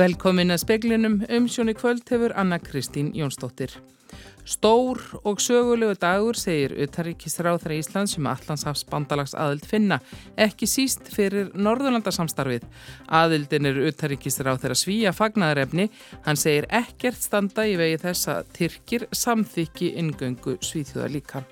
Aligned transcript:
Velkomin 0.00 0.48
að 0.48 0.62
speklinum 0.62 1.18
um 1.28 1.46
sjóni 1.50 1.74
kvöld 1.76 2.08
hefur 2.08 2.32
Anna 2.40 2.56
Kristín 2.56 3.10
Jónsdóttir. 3.12 3.74
Stór 4.48 5.02
og 5.28 5.42
sögulegu 5.44 5.92
dagur 6.00 6.38
segir 6.40 6.72
Utaríkisráþra 6.86 7.76
Íslands 7.76 8.16
um 8.16 8.30
Allandshafs 8.30 8.86
bandalags 8.88 9.36
aðild 9.36 9.68
finna, 9.68 10.00
ekki 10.40 10.70
síst 10.70 11.12
fyrir 11.12 11.52
Norðurlandarsamstarfið. 11.52 12.64
Aðildin 13.12 13.68
er 13.68 13.84
Utaríkisráþra 13.90 14.78
Svíja 14.78 15.12
fagnaðarefni, 15.12 15.90
hann 16.24 16.40
segir 16.40 16.70
ekkert 16.72 17.20
standa 17.20 17.68
í 17.68 17.76
vegi 17.76 18.00
þess 18.08 18.32
að 18.38 18.52
Tyrkir 18.56 19.08
samþykki 19.12 19.98
ingöngu 20.00 20.56
Svíþjóða 20.64 21.12
líka. 21.12 21.44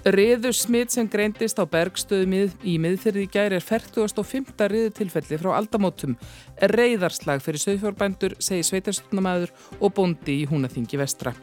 Riðu 0.00 0.48
smitt 0.56 0.94
sem 0.94 1.08
greindist 1.12 1.58
á 1.60 1.68
bergstöðum 1.68 2.32
í 2.64 2.78
miðfyrði 2.80 3.26
gæri 3.28 3.58
er 3.58 3.64
40.5. 3.66 4.54
riðu 4.72 4.94
tilfelli 4.96 5.36
frá 5.36 5.50
aldamótum. 5.58 6.14
Reyðarslag 6.72 7.42
fyrir 7.44 7.60
söðfjórbændur, 7.60 8.38
segi 8.40 8.64
sveitarstofnamaður 8.64 9.52
og 9.76 9.92
bondi 9.98 10.38
í 10.40 10.48
húnaþingi 10.48 10.96
vestra. 11.02 11.34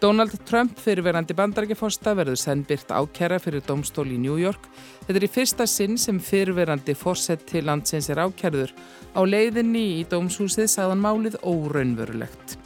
Donald 0.00 0.36
Trump 0.48 0.76
fyrirverandi 0.80 1.32
bandarækjaforsta 1.36 2.12
verður 2.16 2.40
sennbyrt 2.40 2.92
ákjæra 2.92 3.40
fyrir 3.40 3.64
domstól 3.64 4.08
í 4.12 4.20
New 4.20 4.36
York. 4.40 4.68
Þetta 5.06 5.16
er 5.16 5.26
í 5.26 5.32
fyrsta 5.32 5.66
sinn 5.68 5.96
sem 6.00 6.20
fyrirverandi 6.20 6.96
fórsett 6.96 7.48
til 7.48 7.64
landsins 7.68 8.08
er 8.12 8.20
ákjærður. 8.20 8.72
Á 9.16 9.20
leiðinni 9.24 9.86
í 10.00 10.08
dómshúsið 10.08 10.68
sagðan 10.72 11.04
málið 11.04 11.40
óraunverulegt. 11.44 12.60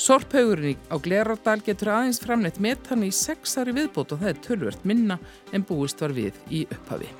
Sorphauðurinn 0.00 0.80
á 0.88 0.96
Glerárdal 0.96 1.58
getur 1.60 1.90
aðeins 1.92 2.22
framleitt 2.22 2.56
metan 2.62 3.02
í 3.04 3.10
sex 3.12 3.58
ári 3.60 3.74
viðbót 3.76 4.14
og 4.14 4.22
það 4.22 4.30
er 4.30 4.38
tölvert 4.46 4.86
minna 4.88 5.18
en 5.52 5.66
búist 5.68 6.00
var 6.00 6.14
við 6.16 6.38
í 6.48 6.62
upphafi. 6.72 7.10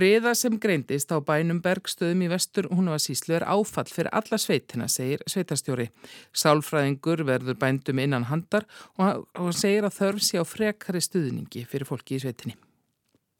Riða 0.00 0.32
sem 0.34 0.56
greindist 0.58 1.12
á 1.12 1.20
bænum 1.20 1.60
Bergstöðum 1.62 2.24
í 2.24 2.30
vestur 2.32 2.70
Húnavarsíslu 2.72 3.36
er 3.36 3.44
áfall 3.44 3.86
fyrir 3.92 4.08
alla 4.16 4.38
sveitina, 4.40 4.88
segir 4.88 5.20
sveitarstjóri. 5.28 5.90
Sálfræðingur 6.32 7.26
verður 7.28 7.60
bændum 7.60 8.00
innan 8.00 8.30
handar 8.32 8.64
og 8.96 9.28
hann 9.36 9.54
segir 9.54 9.84
að 9.84 9.98
þörf 10.00 10.24
sé 10.24 10.40
á 10.40 10.44
frekari 10.48 11.04
stuðningi 11.04 11.68
fyrir 11.68 11.86
fólki 11.86 12.16
í 12.16 12.24
sveitinni. 12.24 12.56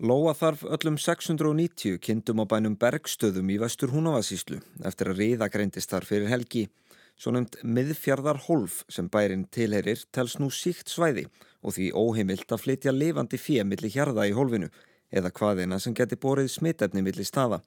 Lóa 0.05 0.37
þarf 0.37 0.61
öllum 0.77 1.01
690 1.01 1.97
kindum 2.05 2.45
á 2.45 2.47
bænum 2.47 2.77
Bergstöðum 2.77 3.49
í 3.49 3.57
vestur 3.65 3.97
Húnavarsíslu 3.97 4.61
eftir 4.85 5.09
að 5.09 5.23
riða 5.25 5.49
greindist 5.49 5.89
þar 5.89 6.05
fyrir 6.05 6.29
helgi. 6.29 6.69
Svo 7.17 7.33
nefnd 7.33 7.63
miðfjardar 7.65 8.43
hólf 8.45 8.83
sem 8.93 9.09
bærin 9.09 9.47
tilherir 9.49 10.03
tels 10.13 10.37
nú 10.37 10.51
síkt 10.53 10.93
svæði 10.93 11.25
og 11.65 11.73
því 11.77 11.89
óheimilt 11.97 12.53
að 12.53 12.63
flytja 12.67 12.93
lifandi 12.93 13.41
fíamilli 13.41 13.89
hjarða 13.95 14.27
í 14.29 14.35
hólfinu 14.37 14.69
eða 15.09 15.33
hvaðina 15.33 15.79
sem 15.81 15.95
geti 15.97 16.19
borið 16.21 16.51
smitefni 16.53 17.03
milli 17.07 17.25
staða. 17.25 17.63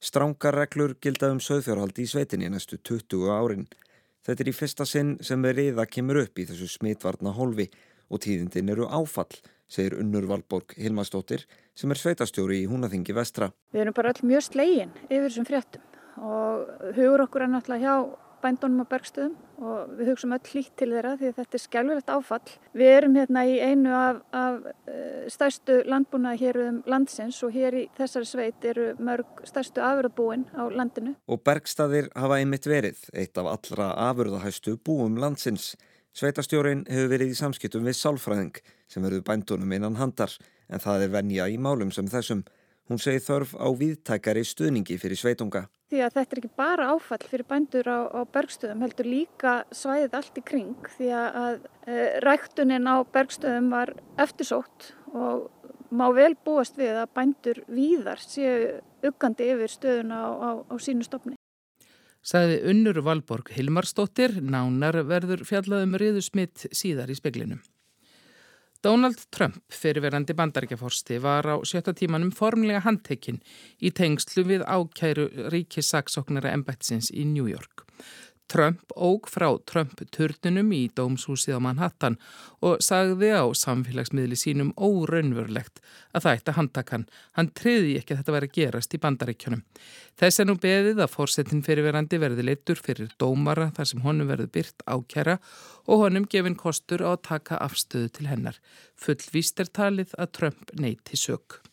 Strángar 0.00 0.56
reglur 0.56 0.96
gilda 1.04 1.30
um 1.32 1.40
söðfjárhaldi 1.40 2.04
í 2.04 2.08
sveitinni 2.08 2.48
næstu 2.52 2.80
20 2.80 3.28
árin. 3.28 3.68
Þetta 4.24 4.44
er 4.44 4.50
í 4.50 4.56
fyrsta 4.56 4.88
sinn 4.88 5.18
sem 5.20 5.44
reyða 5.44 5.84
kemur 5.84 6.22
upp 6.24 6.40
í 6.40 6.48
þessu 6.48 6.70
smitvarna 6.72 7.34
hólfi 7.36 7.68
og 8.08 8.24
tíðindin 8.24 8.72
eru 8.72 8.88
áfall, 8.88 9.32
segir 9.68 9.98
Unnur 10.00 10.24
Valborg 10.30 10.72
Hilmarsdóttir 10.80 11.44
sem 11.76 11.92
er 11.92 12.00
sveitastjóri 12.00 12.62
í 12.62 12.68
Húnaþingi 12.70 13.16
vestra. 13.16 13.50
Við 13.72 13.84
erum 13.84 13.96
bara 13.96 14.14
öll 14.14 14.28
mjög 14.32 14.48
slegin 14.48 14.92
yfir 15.10 15.28
þessum 15.28 15.48
fréttum 15.48 15.90
og 16.24 16.92
hugur 16.96 17.24
okkur 17.26 17.44
er 17.44 17.50
náttúrulega 17.52 17.84
hjá 17.84 18.23
bændunum 18.44 18.84
á 18.84 18.92
bergstöðum 18.92 19.34
og 19.64 19.94
við 19.98 20.10
hugsaum 20.12 20.34
öll 20.36 20.50
hlýtt 20.52 20.74
til 20.80 20.90
þeirra 20.92 21.14
því 21.20 21.30
að 21.30 21.38
þetta 21.38 21.58
er 21.58 21.62
skjálfilegt 21.62 22.12
áfall. 22.12 22.52
Við 22.76 22.92
erum 22.98 23.16
hérna 23.18 23.44
í 23.48 23.54
einu 23.60 23.94
af, 23.96 24.20
af 24.36 24.68
eh, 24.90 25.24
stærstu 25.32 25.80
landbúnaði 25.88 26.42
hér 26.42 26.60
um 26.66 26.80
landsins 26.90 27.40
og 27.46 27.54
hér 27.56 27.78
í 27.80 27.84
þessari 27.98 28.28
sveit 28.28 28.68
eru 28.68 28.90
mörg 29.00 29.44
stærstu 29.48 29.84
afurðabúin 29.84 30.46
á 30.52 30.62
landinu. 30.68 31.14
Og 31.26 31.42
bergstaðir 31.46 32.10
hafa 32.14 32.40
einmitt 32.40 32.68
verið 32.68 33.00
eitt 33.14 33.40
af 33.40 33.50
allra 33.54 33.92
afurðahæstu 34.10 34.76
búum 34.84 35.18
landsins. 35.22 35.72
Sveitastjórin 36.14 36.84
hefur 36.86 37.08
verið 37.10 37.32
í 37.32 37.38
samskiptum 37.38 37.86
við 37.88 37.96
sálfræðing 37.98 38.60
sem 38.86 39.02
verður 39.02 39.24
bændunum 39.26 39.72
innan 39.74 39.96
handar 39.98 40.36
en 40.70 40.82
það 40.82 41.08
er 41.08 41.16
venja 41.16 41.48
í 41.50 41.56
málum 41.58 41.90
sem 41.94 42.06
þessum. 42.10 42.44
Hún 42.90 43.00
segi 43.00 43.22
þörf 43.24 43.54
á 43.56 43.68
viðtækari 43.80 44.42
stuðningi 44.44 44.98
fyrir 45.00 45.16
sveitunga. 45.16 45.64
Því 45.88 46.02
að 46.04 46.16
þetta 46.18 46.34
er 46.34 46.40
ekki 46.40 46.50
bara 46.58 46.88
áfall 46.92 47.26
fyrir 47.30 47.46
bændur 47.48 47.88
á, 47.88 48.00
á 48.12 48.20
bergstöðum, 48.28 48.82
heldur 48.84 49.08
líka 49.08 49.54
svæðið 49.72 50.16
allt 50.18 50.40
í 50.40 50.42
kring 50.44 50.90
því 50.96 51.10
að 51.16 51.62
e, 51.88 51.94
ræktunin 52.24 52.88
á 52.90 52.96
bergstöðum 53.14 53.70
var 53.72 53.94
eftirsótt 54.20 54.90
og 55.16 55.48
má 55.94 56.08
vel 56.12 56.34
búast 56.44 56.76
við 56.80 56.98
að 57.00 57.12
bændur 57.16 57.62
víðar 57.72 58.20
séu 58.20 58.80
uggandi 59.04 59.48
yfir 59.54 59.72
stöðuna 59.72 60.20
á, 60.20 60.28
á, 60.34 60.50
á 60.68 60.74
sínu 60.76 61.06
stopni. 61.08 61.38
Saði 62.24 62.62
unnur 62.72 63.02
Valborg 63.04 63.52
Hilmarsdóttir, 63.52 64.40
nánar 64.40 65.02
verður 65.08 65.44
fjallaðum 65.44 65.96
riðusmitt 66.00 66.68
síðar 66.72 67.12
í 67.12 67.16
speklinum. 67.16 67.60
Donald 68.84 69.16
Trump, 69.36 69.62
fyrirverandi 69.72 70.34
bandaríkjaforsti, 70.36 71.16
var 71.22 71.46
á 71.48 71.56
sjötta 71.64 71.94
tímanum 71.96 72.28
formlega 72.36 72.82
handtekinn 72.84 73.38
í 73.80 73.92
tengslu 73.96 74.44
við 74.44 74.64
ákæru 74.68 75.24
ríkissaksóknara 75.54 76.52
embætsins 76.52 77.08
í 77.08 77.24
New 77.24 77.48
York. 77.48 77.86
Trump 78.50 78.92
óg 78.92 79.28
frá 79.32 79.46
Trump-turnunum 79.70 80.70
í 80.76 80.82
dómshúsið 80.96 81.56
á 81.56 81.60
Manhattan 81.64 82.18
og 82.64 82.82
sagði 82.84 83.32
á 83.32 83.44
samfélagsmiðli 83.56 84.36
sínum 84.38 84.72
óraunverulegt 84.76 85.80
að 86.12 86.26
það 86.26 86.36
ætti 86.36 86.52
að 86.52 86.58
handtakan. 86.58 87.06
Hann 87.38 87.50
triði 87.56 87.96
ekki 88.00 88.14
að 88.14 88.22
þetta 88.22 88.36
væri 88.36 88.50
að 88.50 88.56
gerast 88.58 88.94
í 88.94 89.02
bandaríkjunum. 89.04 89.64
Þess 90.20 90.40
er 90.40 90.48
nú 90.50 90.56
beðið 90.60 91.02
að 91.02 91.12
fórsetin 91.16 91.64
fyrirverandi 91.66 92.20
verði 92.22 92.46
leittur 92.46 92.80
fyrir 92.84 93.12
dómara 93.18 93.70
þar 93.74 93.90
sem 93.90 94.04
honum 94.04 94.30
verði 94.30 94.50
byrt 94.58 94.86
ákjæra 94.86 95.38
og 95.88 96.06
honum 96.06 96.28
gefin 96.30 96.58
kostur 96.60 97.04
á 97.04 97.16
að 97.16 97.22
taka 97.32 97.60
afstöðu 97.64 98.12
til 98.18 98.28
hennar. 98.30 98.60
Fullvíst 99.00 99.64
er 99.64 99.72
talið 99.72 100.16
að 100.18 100.34
Trump 100.38 100.76
neyti 100.78 101.18
sög. 101.18 101.64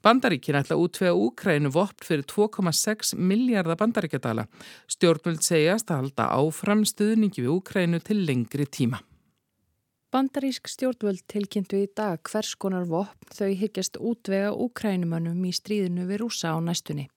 Bandaríkin 0.00 0.56
ætla 0.56 0.78
að 0.78 0.86
útvega 0.86 1.12
Úkrænu 1.12 1.70
vopn 1.74 2.06
fyrir 2.06 2.24
2,6 2.24 3.12
miljardar 3.20 3.76
bandaríkjadala. 3.76 4.46
Stjórnvöld 4.88 5.44
segjast 5.44 5.92
að 5.92 6.00
halda 6.00 6.28
áfram 6.40 6.86
stuðningi 6.88 7.44
við 7.44 7.52
Úkrænu 7.58 8.00
til 8.00 8.22
lengri 8.24 8.64
tíma. 8.64 9.02
Bandarísk 10.10 10.66
stjórnvöld 10.72 11.20
tilkynntu 11.30 11.82
í 11.84 11.90
dag 11.94 12.18
hvers 12.26 12.56
konar 12.58 12.88
vopn 12.88 13.28
þau 13.36 13.52
hyggjast 13.60 14.00
útvega 14.00 14.54
Úkrænumannum 14.56 15.44
í 15.46 15.52
stríðinu 15.54 16.08
við 16.08 16.24
rúsa 16.24 16.56
á 16.56 16.58
næstunni. 16.64 17.10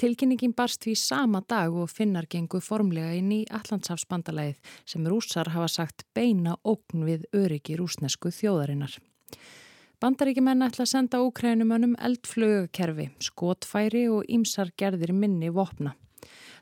Tilkynningin 0.00 0.54
barst 0.56 0.86
því 0.86 0.94
sama 0.96 1.42
dag 1.44 1.74
og 1.74 1.90
finnar 1.90 2.30
gengu 2.30 2.62
formlega 2.62 3.12
inn 3.18 3.34
í 3.34 3.42
Allandsafsbandalæðið 3.50 4.78
sem 4.88 5.10
rúsar 5.10 5.50
hafa 5.52 5.68
sagt 5.68 6.06
beina 6.14 6.54
ógn 6.62 7.04
við 7.04 7.26
öryggi 7.36 7.76
rúsnesku 7.82 8.30
þjóðarinnar. 8.32 8.94
Bandaríkjumenn 10.02 10.64
ætla 10.66 10.82
að 10.82 10.88
senda 10.90 11.18
úkrænumönnum 11.22 11.92
eldflögakerfi, 12.02 13.04
skotfæri 13.22 14.08
og 14.10 14.24
ímsar 14.26 14.72
gerðir 14.74 15.12
minni 15.14 15.52
vopna. 15.54 15.92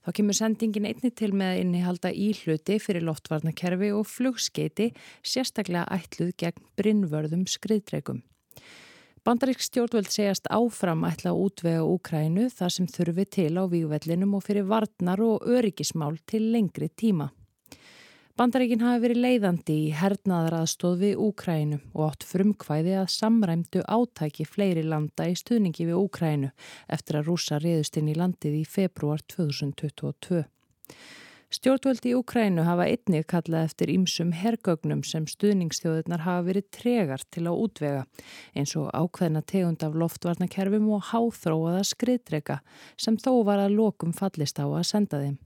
Þá 0.04 0.10
kemur 0.18 0.36
sendingin 0.36 0.88
einni 0.90 1.08
til 1.16 1.30
með 1.32 1.54
að 1.54 1.60
innihalda 1.62 2.12
íhluti 2.12 2.76
fyrir 2.84 3.06
loftvarnakerfi 3.08 3.90
og 3.96 4.04
flugskeiti 4.12 4.90
sérstaklega 5.24 5.86
ætluð 5.96 6.34
gegn 6.42 6.68
brinnvörðum 6.76 7.48
skriðdregum. 7.48 8.20
Bandarík 9.24 9.64
stjórnvöld 9.64 10.12
segjast 10.12 10.52
áfram 10.52 11.08
ætla 11.08 11.32
að 11.32 11.40
útvega 11.46 11.88
Úkrænu 11.88 12.50
þar 12.52 12.76
sem 12.76 12.92
þurfi 12.92 13.24
til 13.40 13.54
á 13.56 13.64
výgvellinum 13.64 14.36
og 14.36 14.44
fyrir 14.44 14.68
varnar 14.68 15.24
og 15.24 15.48
öryggismál 15.48 16.20
til 16.28 16.52
lengri 16.52 16.92
tíma. 16.92 17.32
Bandaríkin 18.40 18.80
hafi 18.80 19.02
verið 19.02 19.18
leiðandi 19.20 19.74
í 19.76 19.88
hernaðaraðstóð 19.92 20.94
við 21.02 21.18
Úkrænu 21.20 21.78
og 21.92 22.04
átt 22.06 22.24
frumkvæði 22.24 22.94
að 22.96 23.10
samræmdu 23.12 23.82
átæki 23.84 24.46
fleiri 24.48 24.80
landa 24.80 25.26
í 25.28 25.34
stuðningi 25.36 25.84
við 25.90 25.98
Úkrænu 26.00 26.48
eftir 26.96 27.18
að 27.18 27.28
rúsa 27.28 27.58
reyðust 27.60 27.98
inn 28.00 28.08
í 28.08 28.14
landið 28.16 28.56
í 28.62 28.62
februar 28.64 29.20
2022. 29.28 30.40
Stjórnvöldi 31.52 32.14
í 32.14 32.16
Úkrænu 32.16 32.64
hafa 32.64 32.88
einnig 32.88 33.28
kallað 33.28 33.66
eftir 33.68 33.92
ýmsum 33.92 34.32
hergögnum 34.40 35.04
sem 35.04 35.28
stuðningsþjóðunar 35.28 36.24
hafa 36.24 36.46
verið 36.48 36.70
tregar 36.78 37.26
til 37.28 37.44
að 37.44 37.60
útvega 37.66 38.08
eins 38.56 38.72
og 38.80 38.88
ákveðna 38.96 39.44
tegund 39.52 39.84
af 39.84 40.00
loftvarnakerfum 40.00 40.88
og 40.96 41.12
háþróaða 41.12 41.84
skriðdrega 41.92 42.62
sem 42.96 43.20
þó 43.20 43.34
var 43.52 43.66
að 43.66 43.76
lokum 43.82 44.16
fallist 44.16 44.56
á 44.56 44.64
að 44.64 44.88
senda 44.94 45.24
þeim. 45.26 45.38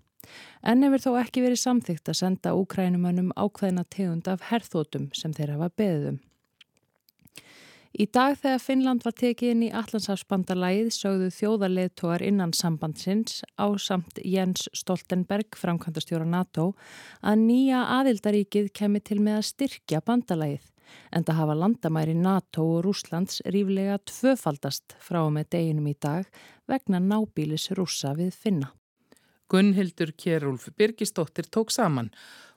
En 0.62 0.84
hefur 0.84 1.02
þó 1.04 1.10
ekki 1.22 1.44
verið 1.44 1.62
samþygt 1.62 2.12
að 2.12 2.20
senda 2.20 2.54
úkrænumönnum 2.58 3.32
ákveðina 3.36 3.84
tegund 3.90 4.30
af 4.30 4.48
herþótum 4.50 5.10
sem 5.16 5.34
þeir 5.36 5.56
hafa 5.56 5.70
beðum. 5.76 6.22
Í 7.94 8.08
dag 8.10 8.34
þegar 8.40 8.58
Finnland 8.58 9.04
var 9.06 9.14
tekið 9.14 9.52
inn 9.52 9.60
í 9.68 9.74
Allandsafsbandalæð 9.78 10.88
sögðu 10.96 11.28
þjóðarleðtógar 11.36 12.24
innan 12.26 12.50
sambandsins 12.50 13.44
á 13.54 13.70
samt 13.78 14.18
Jens 14.26 14.66
Stoltenberg, 14.74 15.54
framkvæmdastjóra 15.54 16.26
NATO, 16.26 16.72
að 17.22 17.44
nýja 17.46 17.84
aðildaríkið 18.00 18.72
kemi 18.74 18.98
til 18.98 19.20
með 19.22 19.38
að 19.38 19.50
styrkja 19.52 20.02
bandalæðið 20.02 20.72
en 21.14 21.24
það 21.26 21.38
hafa 21.40 21.58
landamæri 21.58 22.14
NATO 22.18 22.66
og 22.76 22.84
Rúslands 22.88 23.38
ríflega 23.46 24.00
tvöfaldast 24.10 24.96
frá 25.02 25.22
með 25.30 25.52
deginum 25.54 25.86
í 25.90 25.94
dag 25.94 26.26
vegna 26.70 26.98
nábílis 26.98 27.70
rúsa 27.78 28.14
við 28.18 28.34
finna. 28.34 28.74
Gunnhildur 29.48 30.14
Kjærúlf 30.16 30.68
Birgisdóttir 30.78 31.48
tók 31.50 31.70
saman 31.70 32.10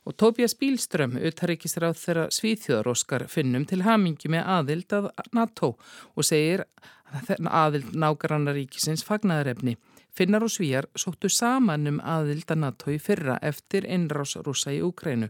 og 0.08 0.16
Tóbjás 0.16 0.56
Bílström 0.56 1.18
utarrikisráð 1.20 1.98
þeirra 2.00 2.28
Svíþjóðaróskar 2.32 3.26
finnum 3.28 3.66
til 3.68 3.82
hamingi 3.84 4.32
með 4.32 4.48
aðild 4.54 4.96
að 4.96 5.10
NATO 5.36 5.74
og 6.16 6.28
segir 6.28 6.64
að 7.12 7.34
aðild 7.44 7.92
nágrannaríkisins 7.92 9.04
fagnaðarefni. 9.08 9.76
Finnar 10.18 10.42
og 10.42 10.50
Svíjar 10.50 10.88
sóttu 10.98 11.30
saman 11.30 11.86
um 11.92 11.98
aðild 12.02 12.50
að 12.50 12.62
NATO 12.64 12.90
í 12.90 12.96
fyrra 12.98 13.36
eftir 13.46 13.86
innrás 13.86 14.32
rúsa 14.42 14.72
í 14.74 14.80
Úkrænu. 14.82 15.28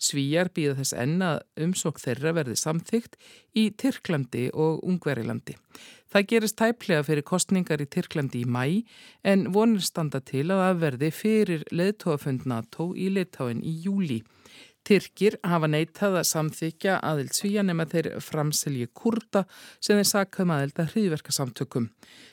Svíjar 0.00 0.48
býða 0.56 0.78
þess 0.78 0.94
enna 1.02 1.28
umsók 1.60 2.00
þeirra 2.00 2.32
verði 2.38 2.56
samþygt 2.56 3.18
í 3.60 3.66
Tyrklandi 3.76 4.46
og 4.56 4.80
Ungverilandi. 4.88 5.58
Það 6.08 6.26
gerist 6.32 6.56
tæplega 6.56 7.04
fyrir 7.04 7.26
kostningar 7.28 7.84
í 7.84 7.90
Tyrklandi 7.92 8.40
í 8.40 8.48
mæ 8.48 8.64
en 9.28 9.44
vonir 9.52 9.84
standa 9.84 10.22
til 10.24 10.46
að 10.48 10.64
það 10.64 10.82
verði 10.86 11.12
fyrir 11.18 11.68
leðtóafund 11.68 12.48
NATO 12.48 12.94
í 12.96 13.12
leðtáin 13.12 13.60
í 13.60 13.76
júli. 13.84 14.22
Tyrkir 14.86 15.36
hafa 15.44 15.68
neytað 15.68 16.16
að 16.22 16.26
samþykja 16.30 16.96
aðild 17.04 17.34
svíja 17.36 17.62
nema 17.66 17.84
þeir 17.90 18.08
framselji 18.24 18.88
kurda 18.96 19.44
sem 19.76 19.98
þeir 20.00 20.08
sakkaðum 20.08 20.54
aðild 20.56 20.80
að 20.80 20.94
hriðverkasamtökum. 20.94 21.88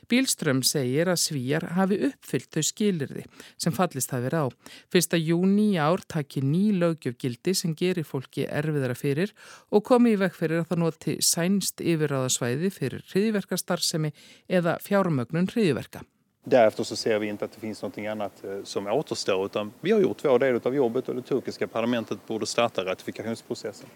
Bílström 0.07 0.63
segir 0.63 1.11
að 1.11 1.19
svíjar 1.25 1.67
hafi 1.75 1.99
uppfyllt 2.07 2.49
þau 2.55 2.63
skilirði 2.69 3.25
sem 3.59 3.75
fallist 3.75 4.15
hafi 4.15 4.29
verið 4.29 4.47
á. 4.47 4.55
Fyrsta 4.93 5.19
júni 5.19 5.73
í 5.75 5.79
ár 5.83 6.03
taki 6.07 6.41
ný 6.45 6.71
lögjöfgildi 6.79 7.55
sem 7.57 7.75
gerir 7.75 8.07
fólki 8.07 8.47
erfiðara 8.47 8.95
fyrir 8.95 9.35
og 9.67 9.83
komi 9.91 10.15
í 10.15 10.21
vekk 10.23 10.39
fyrir 10.39 10.63
að 10.63 10.69
það 10.71 10.85
noti 10.85 11.17
sænst 11.19 11.83
yfirráðasvæði 11.83 12.71
fyrir 12.71 13.03
hriðverkastarfsemi 13.11 14.15
eða 14.47 14.79
fjármögnun 14.87 15.51
hriðverka. 15.51 16.07
Därefter 16.49 16.83
så 16.83 16.95
ser 16.95 17.19
vi 17.19 17.27
inte 17.27 17.45
att 17.45 17.51
det 17.51 17.59
finns 17.59 17.81
något 17.81 17.97
annat 17.97 18.43
eh, 18.43 18.63
som 18.63 18.87
återstår 18.87 19.45
utan 19.45 19.73
vi 19.81 19.91
har 19.91 19.99
gjort 19.99 20.25
vår 20.25 20.39
del 20.39 20.61
av 20.63 20.75
jobbet 20.75 21.09
och 21.09 21.15
det 21.15 21.21
turkiska 21.21 21.67
parlamentet 21.67 22.27
borde 22.27 22.45
starta 22.45 22.85
ratifikationsprocessen. 22.85 23.89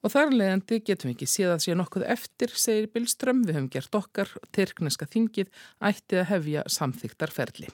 Og 0.00 0.12
þar 0.12 0.32
leðandi 0.32 0.78
getum 0.86 1.10
við 1.10 1.16
ekki 1.16 1.28
séð 1.28 1.52
að 1.52 1.62
sé 1.64 1.74
nokkuð 1.76 2.04
eftir, 2.14 2.52
segir 2.54 2.88
Billström, 2.94 3.42
við 3.44 3.58
höfum 3.58 3.68
gert 3.74 3.98
okkar, 3.98 4.32
Tyrkneska 4.56 5.08
þingið 5.10 5.50
ætti 5.90 6.20
að 6.20 6.28
hefja 6.30 6.64
samþyktarferli. 6.70 7.68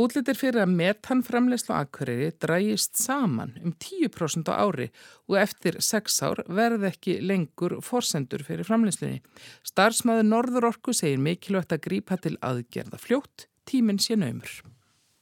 Útlitir 0.00 0.38
fyrir 0.40 0.62
að 0.62 0.70
metanframleyslu 0.72 1.74
akkuriri 1.76 2.30
drægist 2.40 2.96
saman 2.96 3.50
um 3.60 3.74
10% 3.76 4.48
á 4.48 4.64
ári 4.64 4.86
og 5.28 5.36
eftir 5.36 5.76
6 5.84 6.20
ár 6.24 6.40
verð 6.48 6.86
ekki 6.88 7.18
lengur 7.20 7.74
forsendur 7.84 8.40
fyrir 8.46 8.64
framleyslunni. 8.64 9.20
Starsmaður 9.68 10.30
Norðurorku 10.30 10.94
segir 10.96 11.20
mikilvægt 11.20 11.74
að 11.76 11.82
grípa 11.84 12.16
til 12.16 12.38
aðgerða 12.40 13.00
fljótt, 13.02 13.50
tíminn 13.68 14.00
sé 14.00 14.16
naumur. 14.16 14.62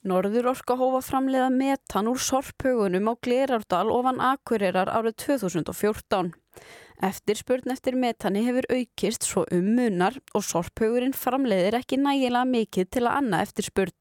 Norðurorka 0.07 0.77
hófa 0.79 1.01
framleiða 1.03 1.49
metan 1.53 2.09
úr 2.09 2.23
sorphaugunum 2.23 3.11
á 3.11 3.15
Glerardal 3.27 3.91
ofan 3.91 4.23
akkurirar 4.23 4.89
árið 4.89 5.19
2014. 5.27 6.31
Eftirspurn 7.11 7.75
eftir 7.75 7.99
metani 7.99 8.45
hefur 8.47 8.71
aukist 8.71 9.27
svo 9.27 9.43
um 9.51 9.75
munar 9.75 10.15
og 10.31 10.47
sorphaugurin 10.47 11.17
framleiðir 11.17 11.81
ekki 11.83 11.99
nægilega 11.99 12.47
mikið 12.55 12.89
til 12.95 13.05
að 13.09 13.19
anna 13.19 13.43
eftirspurn. 13.43 13.99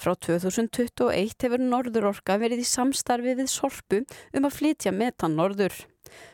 Frá 0.00 0.14
2021 0.14 1.46
hefur 1.46 1.62
Norðurorka 1.62 2.38
verið 2.40 2.64
í 2.64 2.68
samstarfi 2.68 3.36
við 3.38 3.50
Sorpu 3.52 4.02
um 4.36 4.48
að 4.48 4.56
flytja 4.56 4.92
metan 4.94 5.36
Norður. 5.38 5.74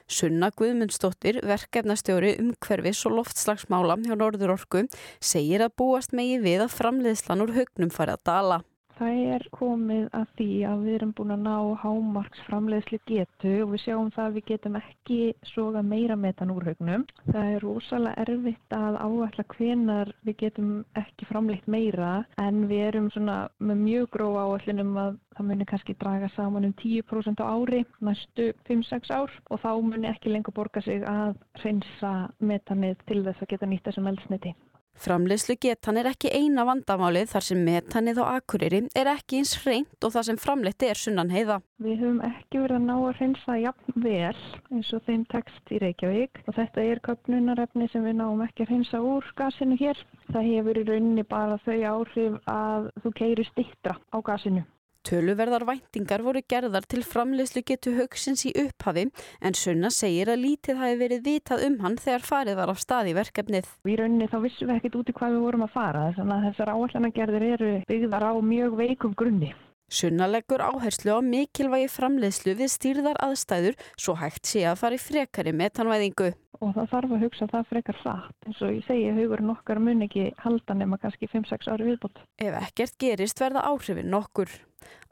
Sunna 0.06 0.52
Guðmundsdóttir, 0.56 1.40
verkefnastjóri 1.44 2.37
umhverfis 2.40 3.02
og 3.08 3.19
loftslagsmála 3.19 3.99
hjá 4.05 4.14
Norðurorku, 4.14 4.87
segir 5.20 5.64
að 5.67 5.75
búast 5.82 6.14
megi 6.17 6.38
við 6.44 6.64
að 6.64 6.76
framleiðslan 6.78 7.44
úr 7.44 7.55
högnum 7.58 7.93
fari 7.93 8.14
að 8.14 8.25
dala. 8.31 8.62
Það 8.97 9.19
er 9.35 9.43
komið 9.53 10.05
að 10.17 10.31
því 10.39 10.49
að 10.65 10.85
við 10.87 10.95
erum 10.97 11.11
búin 11.19 11.35
að 11.35 11.43
ná 11.45 11.57
hámarksframleiðsli 11.83 12.99
getu 13.11 13.53
og 13.65 13.75
við 13.75 13.83
sjáum 13.83 14.09
það 14.15 14.25
að 14.25 14.39
við 14.39 14.47
getum 14.51 14.79
ekki 14.81 15.19
soga 15.51 15.83
meira 15.85 16.17
metan 16.17 16.53
úr 16.55 16.65
haugnum. 16.71 17.05
Það 17.27 17.51
er 17.53 17.67
rosalega 17.67 18.25
erfitt 18.25 18.77
að 18.79 18.97
áætla 19.03 19.45
hvenar 19.53 20.13
við 20.25 20.39
getum 20.47 20.73
ekki 20.97 21.29
framleitt 21.29 21.69
meira 21.69 22.15
en 22.41 22.65
við 22.71 22.87
erum 22.89 23.11
svona 23.13 23.37
með 23.61 23.83
mjög 23.85 24.11
gróð 24.17 24.41
áætlinum 24.47 24.97
að 25.05 25.21
það 25.37 25.49
muni 25.51 25.69
kannski 25.69 25.97
draga 26.01 26.31
saman 26.33 26.65
um 26.71 26.75
10% 26.81 27.43
á 27.45 27.47
ári 27.53 27.83
næstu 28.01 28.49
5-6 28.71 29.13
ár 29.13 29.35
og 29.51 29.61
þá 29.61 29.71
muni 29.85 30.09
ekki 30.09 30.33
lengur 30.33 30.57
borga 30.57 30.81
sig 30.81 31.05
að 31.05 31.37
reynsa 31.61 32.15
metanið 32.41 33.05
til 33.11 33.21
þess 33.27 33.45
að 33.45 33.53
geta 33.53 33.69
nýtt 33.69 33.91
þessum 33.91 34.09
eldsniti. 34.15 34.57
Framleyslu 34.97 35.57
getan 35.61 36.01
er 36.01 36.09
ekki 36.11 36.31
eina 36.33 36.65
vandamálið 36.67 37.31
þar 37.35 37.45
sem 37.49 37.63
metanið 37.67 38.21
á 38.23 38.25
akureyri 38.39 38.81
er 38.97 39.11
ekki 39.13 39.41
eins 39.41 39.55
hreint 39.63 40.07
og 40.07 40.15
það 40.15 40.29
sem 40.29 40.39
framleitt 40.41 40.87
er 40.87 41.01
sunnan 41.01 41.33
heiða. 41.33 41.59
Við 41.85 42.01
höfum 42.03 42.23
ekki 42.25 42.63
verið 42.63 42.79
að 42.79 42.87
ná 42.87 42.95
að 42.97 43.19
hreinsa 43.19 43.59
jafn 43.61 43.99
vel 44.07 44.39
eins 44.73 44.93
og 44.97 45.05
þeim 45.09 45.27
tekst 45.33 45.75
í 45.75 45.81
Reykjavík 45.83 46.41
og 46.47 46.57
þetta 46.57 46.87
er 46.93 47.03
köpnunarefni 47.09 47.91
sem 47.93 48.07
við 48.09 48.17
náum 48.23 48.45
ekki 48.47 48.65
að 48.65 48.73
hreinsa 48.73 49.03
úr 49.05 49.29
gasinu 49.37 49.77
hér. 49.81 50.01
Það 50.33 50.49
hefur 50.53 50.81
í 50.81 50.87
rauninni 50.89 51.27
bara 51.29 51.61
þau 51.67 51.77
áhrif 51.93 52.41
að 52.51 52.89
þú 53.05 53.15
keiri 53.21 53.47
stittra 53.51 53.99
á 54.11 54.19
gasinu. 54.25 54.65
Töluverðar 55.06 55.62
væntingar 55.69 56.23
voru 56.26 56.41
gerðar 56.50 56.87
til 56.91 57.05
framleyslu 57.06 57.61
getu 57.69 57.93
högsins 57.94 58.41
í 58.49 58.50
upphafi 58.58 59.05
en 59.38 59.55
Sunna 59.55 59.91
segir 59.94 60.32
að 60.32 60.43
lítið 60.43 60.81
hafi 60.81 60.97
verið 61.03 61.20
vitað 61.29 61.62
um 61.69 61.76
hann 61.85 61.94
þegar 62.03 62.26
farið 62.26 62.58
var 62.58 62.73
á 62.73 62.76
stað 62.82 63.12
í 63.12 63.14
verkefnið. 63.20 63.69
Í 63.87 63.94
rauninni 64.00 64.26
þá 64.32 64.41
vissum 64.43 64.73
við 64.73 64.81
ekkit 64.81 64.99
úti 64.99 65.14
hvað 65.14 65.37
við 65.37 65.44
vorum 65.47 65.67
að 65.69 65.76
fara 65.76 66.08
þannig 66.19 66.35
að 66.41 66.49
þessar 66.49 66.75
áallanagerðir 66.75 67.47
eru 67.53 67.70
byggðar 67.87 68.26
á 68.26 68.32
mjög 68.50 68.76
veikum 68.82 69.14
grunni. 69.14 69.53
Sunna 69.87 70.27
leggur 70.27 70.59
áherslu 70.67 71.15
á 71.15 71.23
mikilvægi 71.23 71.87
framleiðslu 71.94 72.56
við 72.59 72.71
stýrðar 72.73 73.21
aðstæður 73.23 73.77
svo 73.94 74.17
hægt 74.19 74.49
sé 74.50 74.65
að 74.67 74.81
fara 74.81 74.99
í 74.99 75.03
frekari 75.03 75.53
metanvæðingu. 75.55 76.33
Og 76.59 76.73
það 76.75 76.88
þarf 76.91 77.12
að 77.15 77.23
hugsa 77.23 77.47
það 77.53 77.69
frekar 77.71 77.99
satt. 78.00 78.37
En 78.49 78.56
svo 78.59 78.71
ég 78.73 78.83
segi, 78.88 79.12
hugurinn 79.15 79.53
okkar 79.53 79.79
mun 79.79 80.03
ekki 80.09 80.33
halda 80.43 80.75
nema 80.75 80.99
kannski 80.99 81.29
5-6 81.31 81.71
ári 81.71 81.87
viðbútt. 81.93 82.19
Ef 82.43 82.56
ekkert 82.65 82.99
gerist 82.99 83.43
verða 83.44 83.62
áhrifin 83.71 84.11
nokkur. 84.11 84.50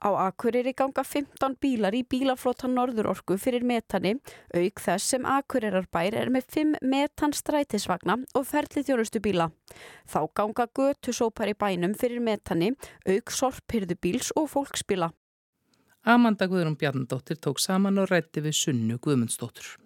Á 0.05 0.29
Akureyri 0.29 0.75
ganga 0.77 1.01
15 1.01 1.56
bílar 1.65 1.95
í 1.97 2.03
bílaflótan 2.05 2.75
Norðurorku 2.77 3.39
fyrir 3.41 3.65
metani, 3.65 4.12
auk 4.53 4.83
þess 4.85 5.15
sem 5.15 5.25
Akureyrarbær 5.25 6.19
er 6.21 6.28
með 6.35 6.50
5 6.59 6.75
metanstrætisvagna 6.93 8.19
og 8.37 8.45
ferli 8.45 8.85
þjónustu 8.85 9.23
bíla. 9.25 9.49
Þá 10.05 10.21
ganga 10.37 10.69
götusópar 10.76 11.55
í 11.55 11.57
bænum 11.57 11.97
fyrir 11.97 12.21
metani, 12.21 12.75
auk 13.09 13.33
sorphyrðubíls 13.33 14.35
og 14.37 14.50
fólksbíla. 14.52 15.09
Amanda 16.05 16.50
Guðrún 16.52 16.76
Bjarnadóttir 16.76 17.40
tók 17.40 17.64
saman 17.64 18.02
og 18.02 18.12
rætti 18.12 18.45
við 18.45 18.61
Sunnu 18.61 19.00
Guðmundsdóttur. 19.00 19.78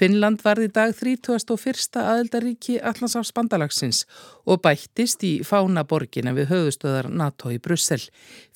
Finnland 0.00 0.40
varði 0.40 0.70
dag 0.72 0.94
31. 0.96 1.98
aðeldaríki 2.00 2.78
Allansáfs 2.80 3.34
bandalagsins 3.36 4.06
og 4.48 4.62
bættist 4.64 5.20
í 5.28 5.32
fánaborgina 5.44 6.32
við 6.32 6.46
höfustöðar 6.54 7.10
NATO 7.12 7.52
í 7.52 7.58
Brussel. 7.60 8.00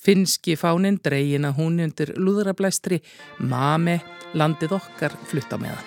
Finnski 0.01 0.55
fánin 0.57 0.97
dreygin 1.05 1.45
að 1.45 1.59
hún 1.59 1.77
undir 1.85 2.15
lúðrablæstri 2.17 2.97
Mame 3.37 3.99
landið 4.33 4.73
okkar 4.79 5.13
flutta 5.29 5.61
meðan. 5.61 5.85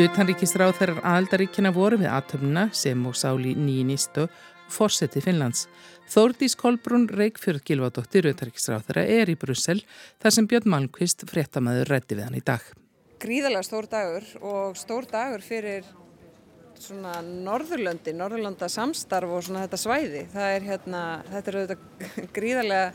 Utanríkisráð 0.00 0.72
þeirrar 0.80 1.04
aðeldaríkina 1.12 1.76
voru 1.76 2.00
við 2.00 2.08
atöfna 2.10 2.70
sem 2.72 3.04
og 3.04 3.20
sáli 3.20 3.52
nýnistu 3.54 4.24
fórseti 4.72 5.22
Finnlands. 5.24 5.66
Þórdís 6.10 6.56
Kolbrún 6.60 7.08
Reykjörð 7.08 7.64
Gilvardóttir 7.64 8.28
auðvitaðriksráþara 8.28 9.04
er 9.08 9.32
í 9.32 9.36
Brussel 9.40 9.80
þar 10.22 10.36
sem 10.36 10.48
Björn 10.50 10.70
Malmqvist 10.72 11.24
fréttamaður 11.30 11.92
rætti 11.94 12.18
við 12.18 12.28
hann 12.28 12.38
í 12.38 12.44
dag. 12.44 12.64
Gríðalega 13.22 13.64
stór 13.64 13.88
dagur 13.88 14.26
og 14.44 14.76
stór 14.76 15.08
dagur 15.08 15.44
fyrir 15.44 15.86
svona 16.80 17.20
Norðurlöndi, 17.22 18.12
Norðurlanda 18.16 18.68
samstarf 18.68 19.30
og 19.32 19.44
svona 19.46 19.64
þetta 19.64 19.80
svæði. 19.80 20.24
Það 20.34 20.54
er 20.56 20.68
hérna, 20.68 21.02
þetta 21.30 21.50
er 21.50 21.58
auðvitað 21.60 22.30
gríðarlega 22.36 22.92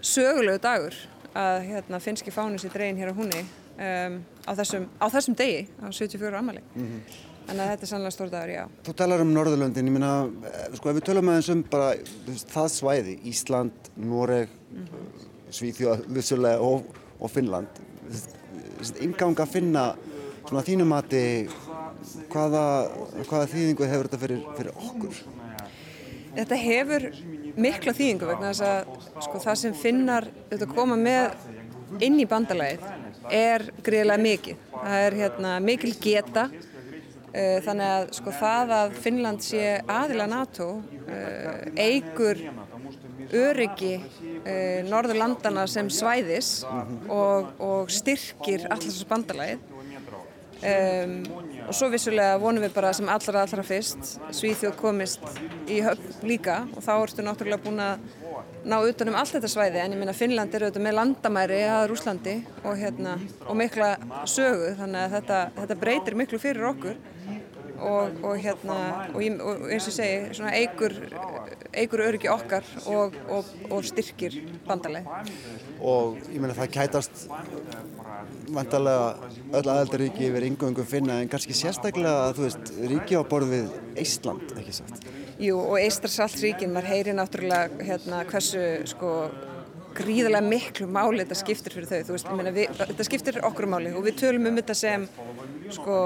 sögulegu 0.00 0.62
dagur 0.62 0.98
að 1.38 1.64
hérna 1.68 2.00
finnski 2.02 2.32
fánu 2.34 2.60
sér 2.60 2.72
dregin 2.74 3.00
hér 3.00 3.12
á 3.12 3.18
húnni 3.18 3.42
um, 3.42 4.20
á, 4.46 4.52
þessum, 4.58 4.86
á 4.98 5.06
þessum 5.12 5.36
degi 5.38 5.66
á 5.82 5.86
74 5.90 6.38
amali. 6.38 6.62
Mm 6.74 6.86
-hmm. 6.86 7.27
Þannig 7.48 7.64
að 7.64 7.70
þetta 7.70 7.86
er 7.86 7.88
sannlega 7.88 8.12
stór 8.12 8.30
dagur, 8.32 8.50
já. 8.52 8.64
Þú 8.84 8.92
talar 9.00 9.22
um 9.24 9.30
Norðurlöndin, 9.32 9.86
ég 9.88 9.94
minna, 9.94 10.12
sko 10.76 10.90
ef 10.90 10.98
við 10.98 11.06
tölum 11.06 11.30
aðeins 11.32 11.48
um 11.54 11.62
bara 11.72 11.94
það 12.52 12.68
svæði, 12.74 13.14
Ísland, 13.30 13.88
Noreg, 13.96 14.52
mm 14.68 14.84
-hmm. 14.84 15.24
Svíþjóð, 15.56 16.04
Vissulega 16.12 16.60
og, 16.60 16.84
og 17.18 17.30
Finnland, 17.30 17.80
ingang 19.00 19.40
að 19.40 19.48
finna 19.48 19.94
svona 20.44 20.62
þínum 20.64 20.92
mati 20.92 21.48
hvaða, 22.32 22.64
hvaða 23.26 23.46
þýðingu 23.52 23.88
hefur 23.90 24.08
þetta 24.08 24.22
fyrir, 24.22 24.44
fyrir 24.56 24.72
okkur? 24.76 25.20
Þetta 26.36 26.58
hefur 26.62 27.06
mikla 27.56 27.94
þýðingu 27.96 28.28
vegna 28.28 28.52
þess 28.52 28.60
að 28.60 29.22
sko, 29.24 29.40
það 29.42 29.60
sem 29.62 29.74
finnar 29.74 30.28
þetta 30.50 30.66
koma 30.66 30.96
með 30.96 31.32
inn 32.04 32.20
í 32.20 32.26
bandalæðið 32.28 32.84
er 33.34 33.64
greiðilega 33.82 34.22
mikið. 34.22 34.56
Það 34.78 35.06
er 35.06 35.16
hérna, 35.22 35.54
mikil 35.64 35.94
geta 36.00 36.50
þannig 37.34 37.90
að 37.92 38.06
sko, 38.16 38.32
það 38.40 38.70
að 38.78 38.94
Finnland 39.04 39.44
sé 39.44 39.64
aðila 39.84 40.26
NATO 40.30 40.68
eigur 41.76 42.40
öryggi 43.34 43.96
uh, 43.98 44.80
Norðurlandana 44.88 45.66
sem 45.70 45.90
svæðis 45.92 46.62
og, 46.64 47.50
og 47.60 47.92
styrkir 47.92 48.68
allars 48.70 49.04
bandalæðið 49.08 49.74
Um, 50.58 51.20
og 51.68 51.74
svo 51.78 51.86
vissulega 51.92 52.34
vonum 52.42 52.64
við 52.64 52.72
bara 52.74 52.88
sem 52.96 53.06
allra 53.06 53.44
allra 53.44 53.62
fyrst 53.62 54.16
Svíþjóð 54.34 54.72
komist 54.80 55.22
í 55.70 55.76
höfn 55.86 56.26
líka 56.26 56.56
og 56.72 56.82
þá 56.82 56.90
ertu 56.96 57.22
náttúrulega 57.22 57.62
búin 57.62 57.78
að 57.78 58.02
ná 58.66 58.78
utanum 58.82 59.18
allt 59.18 59.36
þetta 59.36 59.50
svæði 59.52 59.82
en 59.82 59.94
ég 59.94 60.00
minna 60.00 60.16
Finnland 60.16 60.54
er 60.54 60.66
auðvitað 60.66 60.86
með 60.86 60.96
landamæri 60.98 61.60
að 61.68 61.84
Rúslandi 61.92 62.34
og, 62.64 62.74
hérna, 62.80 63.14
og 63.46 63.58
mikla 63.58 63.92
sögu 64.28 64.74
þannig 64.80 65.04
að 65.04 65.14
þetta, 65.18 65.38
þetta 65.60 65.78
breytir 65.84 66.18
miklu 66.18 66.42
fyrir 66.42 66.68
okkur 66.72 66.98
og, 67.78 68.16
og, 68.24 68.32
hérna, 68.42 68.78
og 69.14 69.22
eins 69.22 69.86
og 69.86 69.94
segi 69.94 70.34
svona 70.34 70.54
eigur, 70.58 70.94
eigur 71.70 72.02
öryggi 72.08 72.30
okkar 72.32 72.66
og 72.90 73.78
styrkir 73.86 74.40
bandaleg 74.66 75.06
og 75.78 76.18
ég 76.32 76.42
meina 76.42 76.56
það 76.58 76.74
kætast 76.74 77.28
vantarlega 78.54 79.30
öll 79.60 79.70
aðeldaríki 79.74 80.28
yfir 80.30 80.48
yngöngum 80.50 80.88
finna 80.88 81.20
en 81.22 81.30
kannski 81.30 81.56
sérstaklega 81.56 82.26
að 82.26 82.36
þú 82.40 82.48
veist 82.48 82.74
ríki 82.94 83.20
á 83.20 83.22
borð 83.28 83.54
við 83.54 83.72
Ísland, 84.02 84.58
ekki 84.58 84.80
satt? 84.80 85.17
Jú 85.38 85.58
og 85.62 85.78
Ístarsaltsríkin, 85.78 86.72
maður 86.74 86.90
heyri 86.90 87.12
náttúrulega 87.14 87.84
hérna 87.86 88.24
hversu 88.26 88.62
sko 88.90 89.12
gríðarlega 89.98 90.44
miklu 90.46 90.86
máli 90.90 91.22
þetta 91.22 91.36
skiptir 91.38 91.74
fyrir 91.74 91.88
þau, 91.90 92.00
þú 92.08 92.14
veist, 92.16 92.30
meina 92.38 92.52
við, 92.54 92.72
þetta 92.78 93.06
skiptir 93.06 93.38
okkur 93.46 93.68
máli 93.70 93.92
og 93.94 94.04
við 94.06 94.18
tölum 94.22 94.48
um 94.50 94.58
þetta 94.58 94.76
sem 94.78 95.06
sko, 95.74 95.96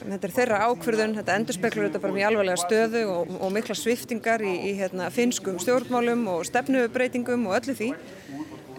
þetta 0.00 0.28
er 0.28 0.34
þeirra 0.38 0.62
ákverðun, 0.68 1.16
þetta 1.18 1.36
endurspeiklur 1.40 1.88
þetta 1.88 2.02
bara 2.04 2.16
mjög 2.16 2.30
alvarlega 2.30 2.62
stöðu 2.64 3.04
og, 3.12 3.34
og 3.40 3.54
mikla 3.56 3.76
sviftingar 3.78 4.44
í, 4.44 4.54
í 4.70 4.74
hérna, 4.80 5.10
finskum 5.14 5.60
stjórnmálum 5.62 6.26
og 6.34 6.44
stefnubreitingum 6.48 7.48
og 7.50 7.58
öllu 7.60 7.76
því 7.76 7.92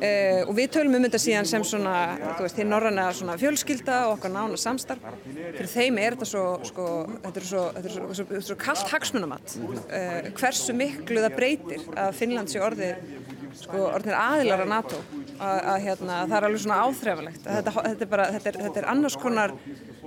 Uh, 0.02 0.48
og 0.50 0.56
við 0.58 0.72
tölum 0.74 0.96
um 0.98 1.04
þetta 1.06 1.20
síðan 1.22 1.48
sem 1.50 1.66
svona, 1.68 1.96
þú 2.38 2.46
veist, 2.48 2.56
því 2.58 2.64
norranna 2.66 3.04
svona 3.14 3.36
fjölskylda 3.38 3.98
og 4.08 4.16
okkar 4.16 4.34
nána 4.34 4.58
samstarf. 4.58 5.04
Fyrir 5.30 5.70
þeim 5.70 6.00
er 6.02 6.16
þetta 6.16 6.30
svo, 6.32 6.46
sko, 6.66 6.88
þetta 7.28 7.42
er 7.44 7.46
svo, 7.52 7.66
þetta 7.76 7.92
er 7.92 7.96
svo, 7.96 8.08
svo, 8.18 8.42
svo 8.48 8.58
kallt 8.64 8.94
hagsmunamatt. 8.96 9.54
Uh, 9.62 10.32
hversu 10.40 10.74
miklu 10.78 11.22
það 11.22 11.38
breytir 11.38 11.86
að 11.94 12.18
Finnland 12.18 12.50
sé 12.50 12.64
orðið, 12.66 13.14
sko, 13.62 13.86
orðið 13.92 14.18
aðilar 14.18 14.66
að 14.66 14.74
NATO. 14.74 15.04
Að 15.42 15.78
hérna, 15.86 16.20
það 16.30 16.36
er 16.38 16.46
alveg 16.48 16.62
svona 16.66 16.82
áþrefalegt. 16.86 17.46
Þetta, 17.46 17.72
þetta, 17.78 18.06
er 18.06 18.10
bara, 18.12 18.28
þetta, 18.36 18.52
er, 18.52 18.60
þetta 18.66 18.82
er 18.82 18.90
annars 18.92 19.18
konar 19.22 19.56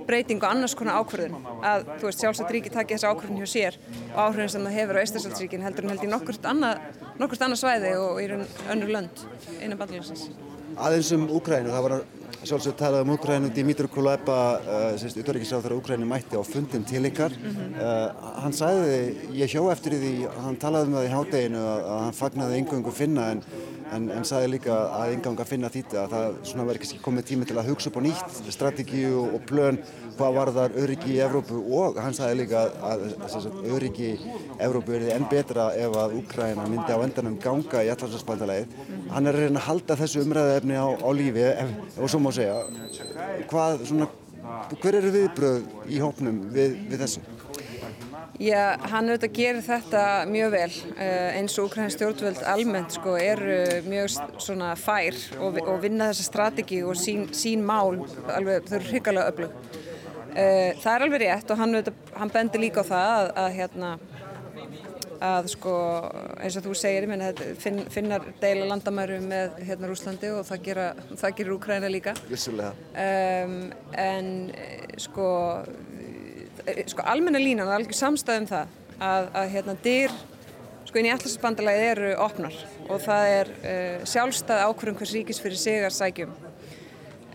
breyting 0.07 0.41
og 0.43 0.49
annars 0.51 0.75
konar 0.77 1.01
ákvörðun 1.01 1.47
að 1.65 1.85
þú 1.99 2.09
veist 2.09 2.23
sjálfsagt 2.23 2.53
ríki 2.55 2.73
takja 2.73 2.97
þessu 2.97 3.11
ákvörðun 3.11 3.41
hjá 3.41 3.51
sér 3.51 3.77
og 4.13 4.19
áhrifin 4.25 4.51
sem 4.55 4.67
það 4.67 4.77
hefur 4.79 4.99
á 4.99 5.05
Íslandsríkin 5.05 5.65
heldur 5.65 5.85
en 5.85 5.95
held 5.95 6.05
í 6.05 6.11
nokkurt 6.11 6.49
annað, 6.49 6.83
annað 7.47 7.61
svæði 7.61 7.95
og 8.01 8.21
í 8.23 8.27
raun 8.31 8.45
önnur 8.75 8.93
lönd 8.97 9.25
innan 9.59 9.79
bandalagsins. 9.81 10.29
Aðeins 10.75 11.11
um 11.15 11.27
Úkrænu, 11.37 11.71
það 11.71 11.85
var 11.85 11.95
sjálfsagt 12.45 12.77
talað 12.79 13.05
um 13.05 13.13
Úkrænu, 13.15 13.51
Dimitri 13.55 13.87
Kuleba, 13.91 14.39
uh, 14.59 15.05
uthverjikisráð 15.07 15.65
þegar 15.65 15.77
Úkrænu 15.77 16.09
mætti 16.09 16.37
á 16.37 16.43
fundin 16.45 16.83
til 16.83 17.05
ykkar. 17.09 17.31
Mm 17.31 17.55
-hmm. 17.55 17.77
uh, 17.79 18.33
hann 18.43 18.53
sagði, 18.53 19.15
ég 19.33 19.53
hjó 19.55 19.71
eftir 19.71 19.93
því, 19.93 20.27
hann 20.43 20.57
talaði 20.57 20.87
um 20.87 20.97
það 20.97 21.07
í 21.07 21.15
hádeginu 21.15 21.63
að, 21.63 21.79
að 21.91 22.03
hann 22.03 22.19
fagnaði 22.21 22.59
yngöngu 22.59 22.91
finna 22.91 23.31
en 23.31 23.43
en, 23.93 24.07
en 24.13 24.25
sagði 24.27 24.51
líka 24.55 24.75
að 24.97 25.13
engang 25.15 25.41
að 25.41 25.49
finna 25.49 25.71
þýtti 25.73 25.99
að 25.99 26.15
það 26.15 26.61
verður 26.61 26.81
kannski 26.83 27.01
komið 27.05 27.27
tími 27.29 27.47
til 27.49 27.57
að 27.59 27.69
hugsa 27.71 27.91
upp 27.91 27.99
á 27.99 28.05
nýtt 28.05 28.39
strategíu 28.55 29.23
og 29.25 29.45
plön 29.49 29.79
hvað 30.17 30.37
var 30.39 30.51
þar 30.55 30.75
öryggi 30.83 31.13
í 31.15 31.21
Evrópu 31.25 31.61
og 31.79 31.99
hann 32.01 32.17
sagði 32.17 32.41
líka 32.41 32.65
að, 32.65 32.75
að, 32.89 33.05
að 33.39 33.71
öryggi 33.75 34.11
í 34.11 34.33
Evrópu 34.65 34.97
er 34.97 35.07
enn 35.15 35.29
betra 35.31 35.69
ef 35.77 35.97
að 36.01 36.17
Úkræna 36.19 36.67
myndi 36.71 36.95
á 36.95 36.99
endanum 37.05 37.39
ganga 37.41 37.83
í 37.85 37.91
allarsvarsbandalagið. 37.93 38.75
Hann 39.13 39.29
er 39.29 39.37
að 39.37 39.47
reyna 39.47 39.61
að 39.61 39.67
halda 39.69 39.99
þessu 40.01 40.25
umræðaefni 40.25 40.77
á, 40.79 40.87
á 40.95 41.09
lífi 41.15 41.47
ef, 41.51 41.73
og 41.99 42.11
svo 42.11 42.21
má 42.23 42.31
segja 42.35 42.61
hvað 43.51 43.87
svona 43.89 44.11
hver 44.81 44.99
eru 44.99 45.13
viðbröð 45.13 45.89
í 45.91 46.01
hópnum 46.03 46.43
við, 46.53 46.77
við 46.89 47.01
þessu? 47.05 47.23
Já, 48.35 48.75
hann 48.91 49.07
auðvitað 49.07 49.31
gerir 49.37 49.63
þetta 49.63 50.01
mjög 50.27 50.49
vel 50.57 50.71
uh, 50.97 51.37
eins 51.37 51.53
og 51.55 51.69
Ukraíns 51.69 51.95
stjórnvöld 51.95 52.41
almennt 52.51 52.97
sko 52.97 53.13
eru 53.15 53.59
mjög 53.87 54.17
svona 54.43 54.73
fær 54.75 55.15
og, 55.39 55.61
og 55.63 55.79
vinna 55.85 56.09
þessa 56.09 56.25
strategi 56.27 56.81
og 56.83 56.99
sín, 56.99 57.29
sín 57.31 57.63
mál 57.63 58.01
alveg, 58.35 58.67
þau 58.67 58.75
eru 58.81 58.89
hrikalega 58.91 59.31
öflug. 59.31 59.79
Uh, 60.35 60.75
það 60.83 60.91
er 60.91 61.05
alveg 61.05 61.21
rétt 61.23 61.51
og 61.53 61.59
hann, 61.61 61.81
hann 62.19 62.31
bendir 62.33 62.63
líka 62.65 62.83
á 62.83 62.91
það 62.91 63.11
að, 63.15 63.29
að 63.39 63.53
hérna 63.55 63.91
að 65.23 65.49
sko 65.53 65.73
eins 66.43 66.57
og 66.59 66.65
þú 66.65 66.75
segir 66.77 67.07
menn, 67.09 67.23
finn, 67.61 67.81
finnar 67.93 68.25
deila 68.41 68.67
landamæru 68.69 69.19
með 69.23 69.59
hérna 69.67 69.89
Rúslandi 69.89 70.31
og 70.35 70.45
það, 70.47 70.61
gera, 70.67 70.87
það 71.15 71.35
gerir 71.39 71.55
Úkræna 71.55 71.91
líka. 71.91 72.15
Um, 72.27 73.57
en 73.95 74.31
sko 75.01 75.29
sko 76.89 77.05
almenna 77.05 77.41
línan 77.41 77.67
og 77.69 77.75
alveg 77.77 77.95
samstæðum 77.97 78.47
það 78.49 78.73
að, 78.99 79.27
að 79.37 79.51
hérna 79.53 79.75
dyr 79.85 80.15
sko 80.85 80.99
inn 80.99 81.09
í 81.09 81.13
allarsbandalæði 81.13 81.87
eru 81.91 82.11
opnar 82.25 82.57
og 82.87 83.01
það 83.03 83.31
er 83.35 83.53
uh, 83.55 84.05
sjálfstæð 84.09 84.65
ákvörðum 84.65 84.99
hvers 85.01 85.15
ríkis 85.17 85.41
fyrir 85.43 85.61
sigar 85.61 85.95
sækjum 85.95 86.33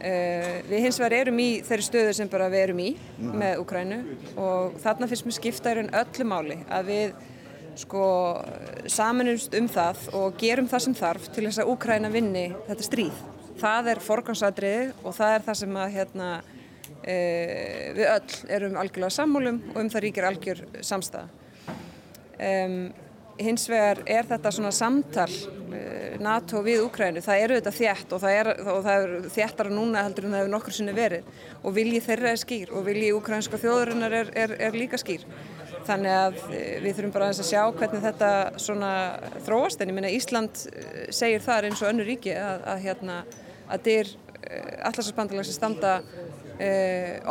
uh, 0.01 0.55
við 0.69 0.87
hins 0.87 1.01
vegar 1.01 1.17
erum 1.21 1.43
í 1.43 1.49
þeirri 1.67 1.87
stöðu 1.87 2.15
sem 2.17 2.31
bara 2.33 2.51
við 2.53 2.65
erum 2.67 2.85
í 2.85 2.91
mm. 2.97 3.35
með 3.43 3.65
Ukrænu 3.65 4.01
og 4.41 4.79
þarna 4.83 5.11
finnst 5.11 5.29
mér 5.29 5.39
skiptaðurinn 5.39 5.93
öllu 6.03 6.29
máli 6.29 6.61
að 6.69 6.93
við 6.93 7.19
sko 7.81 8.07
samanumst 8.91 9.55
um 9.57 9.69
það 9.71 10.09
og 10.19 10.41
gerum 10.41 10.69
það 10.69 10.87
sem 10.87 10.97
þarf 10.99 11.29
til 11.33 11.47
þess 11.47 11.63
að 11.63 11.75
Ukræna 11.75 12.11
vinni 12.13 12.49
þetta 12.69 12.87
stríð 12.89 13.21
það 13.61 13.93
er 13.93 14.03
forgansadrið 14.05 15.05
og 15.05 15.15
það 15.17 15.37
er 15.37 15.47
það 15.47 15.63
sem 15.65 15.79
að 15.85 15.95
hérna 15.99 16.31
Uh, 17.01 17.95
við 17.97 18.05
öll 18.13 18.35
erum 18.53 18.75
algjörlega 18.77 19.15
sammúlum 19.15 19.61
og 19.71 19.79
um 19.81 19.87
það 19.89 20.03
ríkir 20.05 20.27
algjör 20.29 20.59
samstæða. 20.85 21.31
Um, 22.37 22.75
hins 23.45 23.67
vegar 23.71 24.03
er 24.09 24.29
þetta 24.29 24.53
svona 24.55 24.73
samtal 24.75 25.29
uh, 25.31 26.17
NATO 26.23 26.63
við 26.67 26.85
Úkrænu, 26.85 27.23
það 27.25 27.45
eru 27.45 27.59
þetta 27.59 27.73
þjætt 27.77 28.15
og 28.15 28.23
það 28.25 28.37
er, 28.39 28.51
og 28.65 28.81
það 28.87 29.05
er 29.05 29.29
þjættara 29.37 29.75
núna 29.75 30.05
heldur 30.07 30.27
en 30.27 30.35
það 30.35 30.43
hefur 30.43 30.53
nokkur 30.55 30.77
sinni 30.77 30.97
verið. 30.97 31.31
Og 31.65 31.77
vilji 31.77 32.03
þeirra 32.07 32.33
er 32.35 32.43
skýr 32.43 32.75
og 32.75 32.87
vilji 32.89 33.13
úkrænska 33.17 33.61
þjóðurinnar 33.63 34.17
er, 34.21 34.33
er, 34.45 34.57
er 34.69 34.79
líka 34.79 35.01
skýr. 35.01 35.27
Þannig 35.89 36.17
að 36.17 36.41
uh, 36.47 36.57
við 36.85 36.97
þurfum 36.97 37.15
bara 37.19 37.31
að 37.33 37.45
sjá 37.51 37.63
hvernig 37.69 38.07
þetta 38.09 38.33
svona 38.63 38.95
þróast. 39.47 39.81
En 39.81 39.93
ég 39.93 39.99
minna 40.01 40.17
Ísland 40.17 40.67
segir 41.09 41.45
þar 41.45 41.71
eins 41.71 41.85
og 41.85 41.93
önnu 41.93 42.09
ríki 42.09 42.35
að, 42.37 42.67
að, 42.75 42.85
hérna, 42.89 43.23
að 43.71 43.87
dyr 43.89 44.17
allarsasbandalags 44.89 45.53
standa 45.55 46.01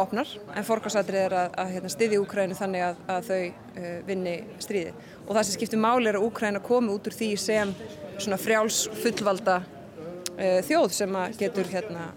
opnar 0.01 0.29
en 0.57 0.65
fórkvæmsadrið 0.65 1.23
er 1.27 1.35
að, 1.37 1.57
að 1.61 1.73
hérna, 1.75 1.91
styðja 1.93 2.21
Úkrænu 2.23 2.55
þannig 2.57 2.85
að, 2.87 3.01
að 3.13 3.27
þau 3.27 3.41
uh, 3.43 3.91
vinni 4.07 4.35
stríði 4.63 4.93
og 5.25 5.35
það 5.35 5.43
sem 5.43 5.57
skiptir 5.57 5.81
máli 5.83 6.09
er 6.09 6.17
að 6.17 6.25
Úkræna 6.29 6.61
komi 6.65 6.93
út 6.93 7.09
úr 7.09 7.17
því 7.17 7.29
sem 7.41 7.73
svona 8.17 8.39
frjáls 8.41 8.81
fullvalda 9.03 9.59
uh, 9.61 10.59
þjóð 10.65 10.89
sem 10.97 11.19
getur 11.37 11.69
hérna, 11.69 12.09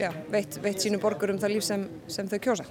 já, 0.00 0.10
veitt, 0.32 0.58
veitt 0.64 0.82
sínu 0.82 1.00
borgur 1.02 1.34
um 1.34 1.40
það 1.40 1.54
líf 1.54 1.66
sem, 1.68 1.86
sem 2.10 2.28
þau 2.30 2.38
kjósa. 2.48 2.66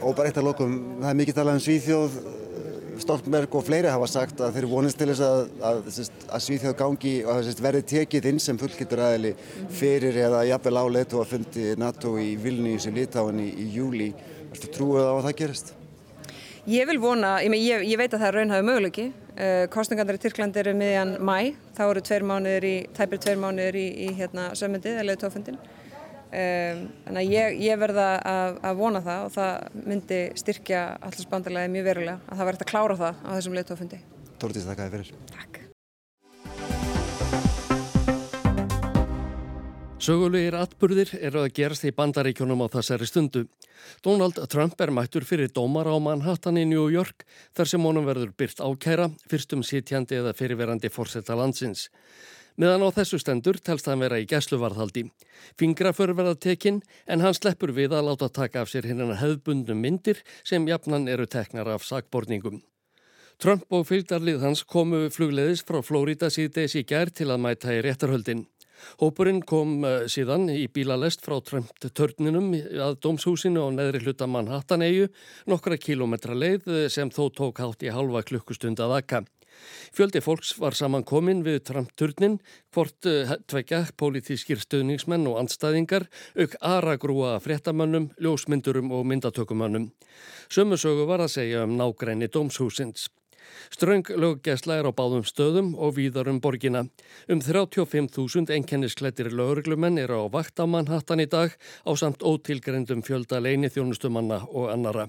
Og 0.00 0.16
bara 0.16 0.30
eitt 0.30 0.40
að 0.40 0.50
lokum, 0.50 0.76
það 1.00 1.10
er 1.12 1.18
mikið 1.22 1.38
talað 1.40 1.60
um 1.60 1.64
Svíþjóð 1.68 2.20
Stoltenberg 3.00 3.54
og 3.56 3.64
fleiri 3.66 3.90
hafa 3.90 4.06
sagt 4.10 4.40
að 4.44 4.58
þeir 4.58 4.66
vonist 4.70 4.98
til 5.00 5.08
þess 5.10 5.24
að, 5.24 5.40
að, 5.64 5.90
að 6.28 6.44
Svíþjóð 6.46 6.76
gangi 6.78 7.14
og 7.24 7.40
að 7.40 7.62
verði 7.64 7.82
tekið 7.94 8.30
inn 8.30 8.40
sem 8.42 8.60
fullgittur 8.60 9.02
aðili 9.06 9.34
fyrir 9.74 10.20
eða 10.26 10.44
jafnvel 10.50 10.82
áleitu 10.84 11.20
að 11.22 11.34
fundi 11.34 11.66
NATO 11.80 12.14
í 12.20 12.34
Vilnius 12.40 12.88
í 12.90 12.94
Litáin 12.94 13.40
í, 13.42 13.48
í 13.64 13.68
júli. 13.74 14.10
Erstu 14.50 14.72
trúið 14.74 15.08
á 15.08 15.14
að 15.14 15.26
það 15.28 15.36
gerist? 15.42 15.74
Ég 16.68 16.86
vil 16.90 16.98
vona, 17.00 17.38
ég, 17.40 17.54
ég, 17.56 17.84
ég 17.88 17.98
veit 17.98 18.12
að 18.12 18.20
það 18.26 18.34
raunhæðu 18.36 18.64
möguleiki. 18.68 19.10
Uh, 19.32 19.64
Kostningarnir 19.72 20.18
í 20.18 20.20
Tyrkland 20.20 20.56
eru 20.60 20.74
miðjan 20.76 21.14
mæ, 21.24 21.54
þá 21.76 21.84
eru 21.86 22.02
tveir 22.04 22.26
mánuðir 22.28 22.66
í, 22.68 22.74
tæpir 22.96 23.22
tveir 23.24 23.40
mánuðir 23.40 23.78
í, 23.80 23.86
í 24.04 24.08
hérna, 24.18 24.50
sömyndið, 24.58 24.98
eða 24.98 25.06
leiðtófundin. 25.08 25.56
Um, 26.30 26.84
þannig 27.08 27.24
að 27.24 27.32
ég, 27.34 27.56
ég 27.66 27.78
verða 27.80 28.04
að, 28.22 28.60
að 28.68 28.76
vona 28.78 29.00
það 29.02 29.24
og 29.24 29.32
það 29.34 29.80
myndi 29.90 30.20
styrkja 30.38 30.82
allars 31.02 31.30
bandarlega 31.32 31.72
mjög 31.74 31.88
verulega 31.88 32.20
að 32.22 32.36
það 32.38 32.50
verður 32.50 32.66
að 32.66 32.70
klára 32.70 32.98
það 33.00 33.24
á 33.26 33.30
þessum 33.34 33.56
leiðtófundi. 33.58 33.98
Tórtís, 34.38 34.68
þakka 34.68 34.86
þið 34.86 34.94
fyrir. 34.94 35.10
Takk. 35.34 35.60
Sögulegir 40.00 40.54
atburðir 40.56 41.10
eru 41.18 41.42
að 41.42 41.50
gerast 41.58 41.82
í 41.84 41.90
bandaríkjónum 41.92 42.62
á 42.64 42.72
þessari 42.72 43.04
stundu. 43.10 43.42
Donald 44.06 44.38
Trump 44.48 44.78
er 44.80 44.94
mættur 44.94 45.26
fyrir 45.28 45.50
dómar 45.52 45.90
á 45.90 45.98
Manhattan 46.00 46.56
í 46.56 46.64
New 46.64 46.86
York 46.88 47.26
þar 47.58 47.68
sem 47.74 47.84
honum 47.84 48.06
verður 48.06 48.30
byrt 48.32 48.62
ákæra, 48.64 49.10
fyrstum 49.28 49.66
sitjandi 49.66 50.16
eða 50.22 50.32
fyrirverandi 50.38 50.88
fórsetta 50.94 51.36
landsins. 51.36 51.90
Meðan 52.56 52.86
á 52.86 52.88
þessu 52.96 53.20
stendur 53.22 53.60
telst 53.62 53.86
hann 53.90 54.02
vera 54.02 54.18
í 54.20 54.26
gæsluvarðhaldi. 54.30 55.06
Fingraför 55.60 56.14
verða 56.16 56.34
tekinn 56.34 56.80
en 57.06 57.22
hann 57.24 57.36
sleppur 57.36 57.72
við 57.76 57.94
að 57.94 58.10
láta 58.10 58.28
taka 58.28 58.64
af 58.64 58.72
sér 58.72 58.88
hinnan 58.90 59.18
hefðbundnum 59.20 59.80
myndir 59.80 60.22
sem 60.42 60.66
jafnan 60.68 61.08
eru 61.08 61.26
teknar 61.30 61.70
af 61.70 61.86
sakborningum. 61.86 62.62
Trump 63.40 63.64
og 63.72 63.86
fylgdarlið 63.88 64.42
hans 64.44 64.64
komu 64.68 65.06
flugleðis 65.08 65.62
frá 65.64 65.80
Flórida 65.80 66.28
síðdeis 66.28 66.74
í 66.76 66.84
gær 66.84 67.08
til 67.08 67.30
að 67.32 67.40
mæta 67.46 67.72
í 67.72 67.80
réttarhöldin. 67.86 68.44
Hópurinn 69.00 69.40
kom 69.46 69.84
eh, 69.84 70.06
síðan 70.12 70.48
í 70.52 70.66
bílalest 70.72 71.24
frá 71.24 71.38
Trump-törninum 71.44 72.52
að 72.84 72.98
dómshúsinu 73.04 73.64
á 73.64 73.68
neðri 73.72 74.04
hluta 74.04 74.28
Manhattan-eigu 74.28 75.08
nokkra 75.50 75.80
kilometra 75.80 76.36
leið 76.36 76.68
eh, 76.68 76.88
sem 76.92 77.12
þó 77.12 77.28
tók 77.36 77.60
hátt 77.64 77.84
í 77.84 77.92
halva 77.92 78.24
klukkustund 78.26 78.80
að 78.80 78.96
akka. 79.00 79.24
Fjöldi 79.96 80.22
fólks 80.24 80.54
var 80.60 80.76
saman 80.78 81.04
komin 81.06 81.44
við 81.46 81.60
Trump-turnin, 81.70 82.38
hvort 82.74 83.08
uh, 83.10 83.36
tvekja 83.50 83.84
pólitískir 84.00 84.62
stöðningsmenn 84.62 85.28
og 85.30 85.40
andstæðingar, 85.42 86.08
auk 86.38 86.58
aragrúa 86.60 87.36
fréttamannum, 87.44 88.10
ljósmyndurum 88.20 88.92
og 88.94 89.06
myndatökumannum. 89.10 89.90
Sömmusögu 90.50 91.06
var 91.10 91.24
að 91.24 91.34
segja 91.38 91.64
um 91.66 91.78
nágræni 91.78 92.30
dómshúsins. 92.32 93.08
Ströng 93.70 94.06
löggesla 94.08 94.78
er 94.80 94.88
á 94.88 94.92
báðum 94.94 95.24
stöðum 95.26 95.72
og 95.78 95.96
víðar 95.98 96.30
um 96.30 96.40
borgina. 96.42 96.84
Um 97.28 97.40
35.000 97.44 98.54
enkennisklættir 98.56 99.30
lögreglumenn 99.30 99.98
eru 99.98 100.22
á 100.22 100.32
vakt 100.32 100.62
á 100.62 100.64
Manhattan 100.66 101.22
í 101.22 101.28
dag 101.30 101.54
á 101.86 101.90
samt 101.94 102.22
ótilgrendum 102.22 103.02
fjölda 103.06 103.42
leini 103.42 103.70
þjónustumanna 103.70 104.42
og 104.48 104.70
annara. 104.74 105.08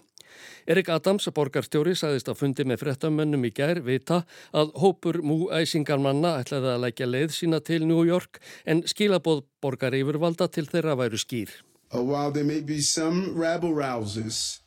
Erik 0.69 0.91
Adams, 0.93 1.27
borgarstjóri, 1.33 1.95
sagðist 1.97 2.29
að 2.31 2.39
fundi 2.41 2.65
með 2.67 2.83
frettamönnum 2.83 3.47
í 3.47 3.51
gær 3.55 3.81
vita 3.85 4.21
að 4.53 4.73
hópur 4.81 5.21
múæsingarmanna 5.25 6.38
ætlaði 6.43 6.71
að 6.75 6.83
lækja 6.85 7.09
leið 7.09 7.35
sína 7.38 7.61
til 7.65 7.85
New 7.88 8.05
York 8.07 8.41
en 8.65 8.83
skilabóð 8.88 9.43
borgar 9.61 9.97
yfirvalda 9.97 10.47
til 10.51 10.67
þeirra 10.69 10.97
væru 11.00 11.19
skýr. 11.21 11.51
Uh, 11.93 12.01
while 12.01 12.31
there 12.31 12.45
may 12.45 12.61
be 12.61 12.79
some 12.79 13.35
rabble 13.35 13.73
rousers 13.73 14.61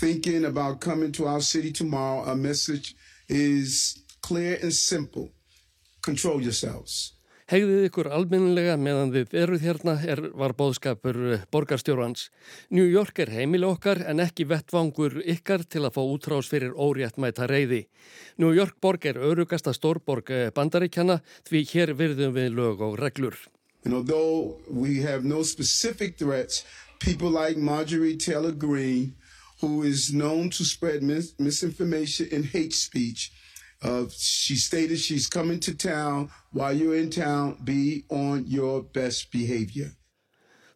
thinking 0.00 0.44
about 0.44 0.80
coming 0.80 1.12
to 1.12 1.26
our 1.26 1.40
city 1.40 1.70
tomorrow, 1.70 2.24
our 2.24 2.34
message 2.36 2.94
is 3.28 4.02
clear 4.22 4.58
and 4.62 4.72
simple. 4.72 5.30
Control 6.02 6.40
yourselves. 6.40 7.17
Hegðið 7.48 7.86
ykkur 7.86 8.10
alminnilega 8.12 8.74
meðan 8.76 9.08
við 9.14 9.30
eruð 9.40 9.62
hérna 9.64 9.94
er, 10.04 10.20
var 10.36 10.52
bóðskapur 10.52 11.18
eh, 11.32 11.44
borgarstjórans. 11.48 12.26
New 12.76 12.84
York 12.84 13.22
er 13.24 13.32
heimili 13.32 13.64
okkar 13.64 14.02
en 14.04 14.20
ekki 14.20 14.44
vettvangur 14.50 15.16
ykkar 15.24 15.64
til 15.64 15.86
að 15.88 15.94
fá 15.96 16.02
útrás 16.02 16.50
fyrir 16.52 16.74
óréttmæta 16.76 17.48
reyði. 17.48 17.86
New 18.36 18.52
York 18.52 18.76
borg 18.84 19.06
er 19.08 19.16
örugasta 19.16 19.72
stórborg 19.72 20.28
eh, 20.28 20.50
bandaríkjana 20.52 21.22
því 21.48 21.64
hér 21.72 21.94
virðum 21.96 22.36
við 22.36 22.52
lög 22.52 22.84
og 22.84 22.98
reglur. 23.00 23.40
And 23.86 23.94
although 23.94 24.60
we 24.68 25.00
have 25.00 25.24
no 25.24 25.40
specific 25.42 26.18
threats, 26.18 26.66
people 27.00 27.30
like 27.30 27.56
Marjorie 27.56 28.18
Taylor 28.18 28.52
Greene 28.52 29.14
who 29.62 29.82
is 29.82 30.12
known 30.12 30.50
to 30.50 30.64
spread 30.64 31.02
mis 31.02 31.32
misinformation 31.38 32.28
and 32.30 32.44
hate 32.44 32.74
speech. 32.74 33.32
She 34.10 34.56
stated 34.56 34.98
she's 34.98 35.28
coming 35.28 35.60
to 35.60 35.74
town. 35.74 36.30
While 36.52 36.72
you're 36.72 36.96
in 36.96 37.10
town, 37.10 37.58
be 37.62 38.04
on 38.08 38.46
your 38.46 38.82
best 38.82 39.30
behavior. 39.30 39.92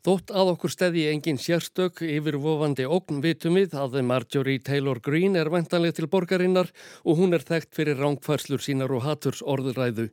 Þótt 0.02 0.32
að 0.34 0.48
okkur 0.56 0.72
steddi 0.74 1.02
engin 1.06 1.36
sérstök 1.38 2.00
yfir 2.02 2.34
vofandi 2.42 2.82
ógn 2.90 3.20
vitum 3.22 3.54
við 3.54 3.76
að 3.78 4.00
Marjorie 4.02 4.58
Taylor 4.58 4.98
Greene 4.98 5.38
er 5.38 5.50
vendanlega 5.52 5.94
til 5.94 6.08
borgarinnar 6.10 6.72
og 7.06 7.20
hún 7.20 7.36
er 7.36 7.44
þekkt 7.46 7.70
fyrir 7.78 8.02
rángfærslur 8.02 8.64
sínar 8.66 8.90
og 8.90 9.04
haturs 9.06 9.44
orðuræðu. 9.46 10.08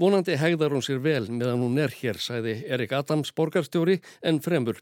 Vonandi 0.00 0.38
hegðar 0.40 0.72
hún 0.72 0.86
sér 0.88 1.04
vel 1.04 1.28
meðan 1.28 1.60
hún 1.60 1.76
er 1.76 1.92
hér, 1.92 2.16
sæði 2.16 2.56
Erik 2.72 2.96
Adams 2.96 3.36
borgarstjóri 3.36 3.98
en 4.24 4.40
fremur. 4.40 4.80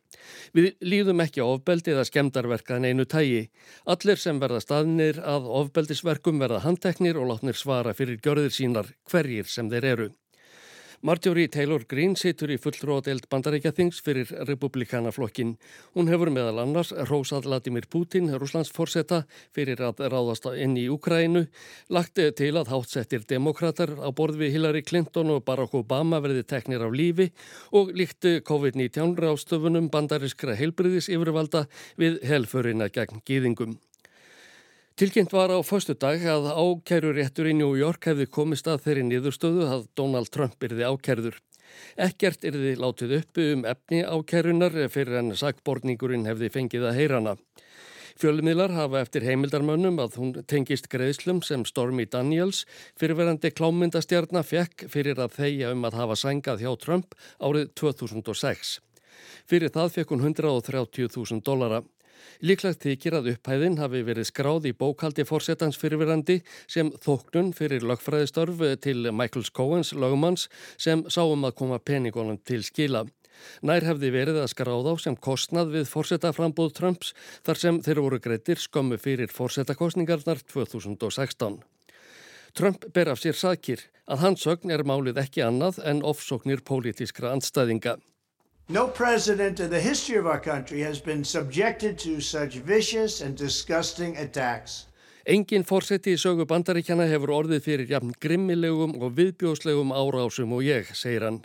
Við 0.54 0.78
líðum 0.78 1.26
ekki 1.26 1.42
ofbeldi 1.42 1.96
eða 1.96 2.06
skemdarverkaðin 2.06 2.92
einu 2.92 3.10
tægi. 3.10 3.48
Allir 3.82 4.22
sem 4.22 4.38
verða 4.38 4.62
staðnir 4.62 5.18
að 5.26 5.50
ofbeldisverkum 5.58 6.38
verða 6.38 6.62
handteknir 6.62 7.18
og 7.18 7.32
látnir 7.34 7.58
svara 7.58 7.98
fyrir 7.98 8.22
gjörðir 8.22 8.54
sínar 8.54 8.94
hverjir 9.10 9.50
sem 9.50 9.74
þeir 9.74 9.94
eru. 9.96 10.12
Marjorie 11.02 11.48
Taylor 11.50 11.82
Greene 11.90 12.14
situr 12.14 12.52
í 12.54 12.56
fullróðeld 12.62 13.24
bandarækjathings 13.26 13.96
fyrir 14.06 14.28
republikanaflokkin. 14.46 15.56
Hún 15.98 16.06
hefur 16.12 16.30
meðal 16.30 16.60
annars 16.62 16.92
rósað 17.10 17.48
Vladimir 17.48 17.88
Putin, 17.90 18.30
Rúslands 18.38 18.70
forsetta, 18.70 19.24
fyrir 19.50 19.82
að 19.82 20.04
ráðast 20.14 20.46
inn 20.54 20.78
í 20.78 20.86
Ukrænu, 20.94 21.48
lagt 21.90 22.22
til 22.38 22.54
að 22.54 22.70
hátsettir 22.70 23.26
demokrater 23.26 23.96
á 23.98 24.14
borð 24.14 24.38
við 24.44 24.54
Hillary 24.60 24.86
Clinton 24.86 25.34
og 25.34 25.42
Barack 25.42 25.74
Obama 25.74 26.22
verði 26.22 26.46
teknir 26.46 26.86
af 26.86 26.94
lífi 26.94 27.32
og 27.74 27.90
líkt 27.98 28.30
COVID-19 28.46 29.18
rástöfunum 29.18 29.90
bandariskra 29.90 30.54
heilbriðis 30.54 31.10
yfirvalda 31.10 31.66
við 31.98 32.22
helfurina 32.30 32.86
gegn 32.94 33.26
gýðingum. 33.26 33.80
Tilkynnt 35.02 35.32
var 35.34 35.50
á 35.50 35.58
förstu 35.66 35.96
dag 35.98 36.22
að 36.30 36.44
ákæruréttur 36.54 37.48
í 37.50 37.56
New 37.58 37.72
York 37.74 38.06
hefði 38.06 38.28
komist 38.30 38.68
að 38.70 38.84
þeirri 38.84 39.02
niðurstöðu 39.08 39.64
að 39.66 39.86
Donald 39.98 40.28
Trump 40.30 40.62
yrði 40.62 40.84
ákærður. 40.86 41.40
Ekkert 42.04 42.44
yrði 42.46 42.76
látið 42.78 43.16
uppu 43.16 43.46
um 43.56 43.64
efni 43.66 44.04
ákærunar 44.06 44.76
fyrir 44.94 45.18
en 45.18 45.32
sakborningurinn 45.34 46.28
hefði 46.30 46.52
fengið 46.54 46.86
að 46.86 47.00
heyrana. 47.00 47.32
Fjölmiðlar 48.14 48.76
hafa 48.76 49.00
eftir 49.02 49.26
heimildarmönnum 49.26 49.98
að 50.04 50.20
hún 50.20 50.30
tengist 50.46 50.86
greiðslum 50.92 51.40
sem 51.42 51.64
Stormy 51.66 52.06
Daniels 52.06 52.62
fyrirverandi 52.94 53.50
klámyndastjarnar 53.58 54.46
fekk 54.46 54.84
fyrir 54.92 55.18
að 55.18 55.34
þeia 55.40 55.72
um 55.74 55.82
að 55.90 55.98
hafa 55.98 56.20
sængað 56.22 56.62
hjá 56.62 56.76
Trump 56.78 57.18
árið 57.42 57.74
2006. 57.82 58.76
Fyrir 59.50 59.74
það 59.74 59.96
fekk 59.96 60.14
hún 60.14 60.22
130.000 60.30 61.42
dollara. 61.42 61.82
Líklagt 62.42 62.82
þykir 62.84 63.18
að 63.18 63.30
upphæðin 63.34 63.78
hafi 63.80 64.02
verið 64.06 64.28
skráð 64.28 64.68
í 64.70 64.74
bókaldi 64.76 65.24
fórsetans 65.28 65.78
fyrirverandi 65.80 66.40
sem 66.66 66.92
þóknun 67.04 67.52
fyrir 67.56 67.86
lögfræðistörf 67.86 68.62
til 68.84 69.08
Michael 69.10 69.48
Cohens 69.54 69.92
lögumanns 69.94 70.48
sem 70.76 71.04
sáum 71.08 71.48
að 71.48 71.58
koma 71.62 71.78
peningunum 71.78 72.40
til 72.46 72.62
skila. 72.66 73.06
Nær 73.66 73.84
hefði 73.86 74.10
verið 74.14 74.40
að 74.42 74.50
skráða 74.52 74.94
á 74.94 74.96
sem 75.02 75.16
kostnað 75.16 75.72
við 75.76 75.88
fórsetaframbóð 75.90 76.74
Trumps 76.78 77.12
þar 77.46 77.60
sem 77.62 77.80
þeir 77.84 78.02
voru 78.04 78.20
greitir 78.22 78.60
skömmu 78.60 78.98
fyrir 79.02 79.32
fórsetakostningarnar 79.32 80.42
2016. 80.52 81.60
Trump 82.52 82.84
ber 82.92 83.08
af 83.14 83.22
sér 83.22 83.38
sakir 83.38 83.86
að 84.04 84.26
hans 84.26 84.44
sögn 84.44 84.72
er 84.74 84.84
málið 84.84 85.22
ekki 85.22 85.44
annað 85.46 85.80
en 85.88 86.04
ofsóknir 86.04 86.60
pólitískra 86.68 87.32
andstæðinga. 87.32 87.96
No 88.68 88.86
president 88.86 89.60
in 89.60 89.70
the 89.70 89.80
history 89.80 90.16
of 90.16 90.26
our 90.26 90.40
country 90.40 90.80
has 90.80 91.00
been 91.00 91.24
subjected 91.24 91.98
to 91.98 92.20
such 92.20 92.58
vicious 92.58 93.20
and 93.20 93.36
disgusting 93.36 94.16
attacks. 94.16 94.86
Engin 95.26 95.62
fórseti 95.62 96.16
í 96.16 96.18
sögu 96.18 96.46
bandaríkjana 96.50 97.04
hefur 97.10 97.30
orðið 97.36 97.60
fyrir 97.62 97.90
jafn 97.90 98.14
grimmilegum 98.22 98.96
og 98.98 99.12
viðbjóslegum 99.18 99.92
árásum 99.94 100.54
og 100.56 100.64
ég, 100.66 100.88
segir 100.98 101.26
hann. 101.26 101.42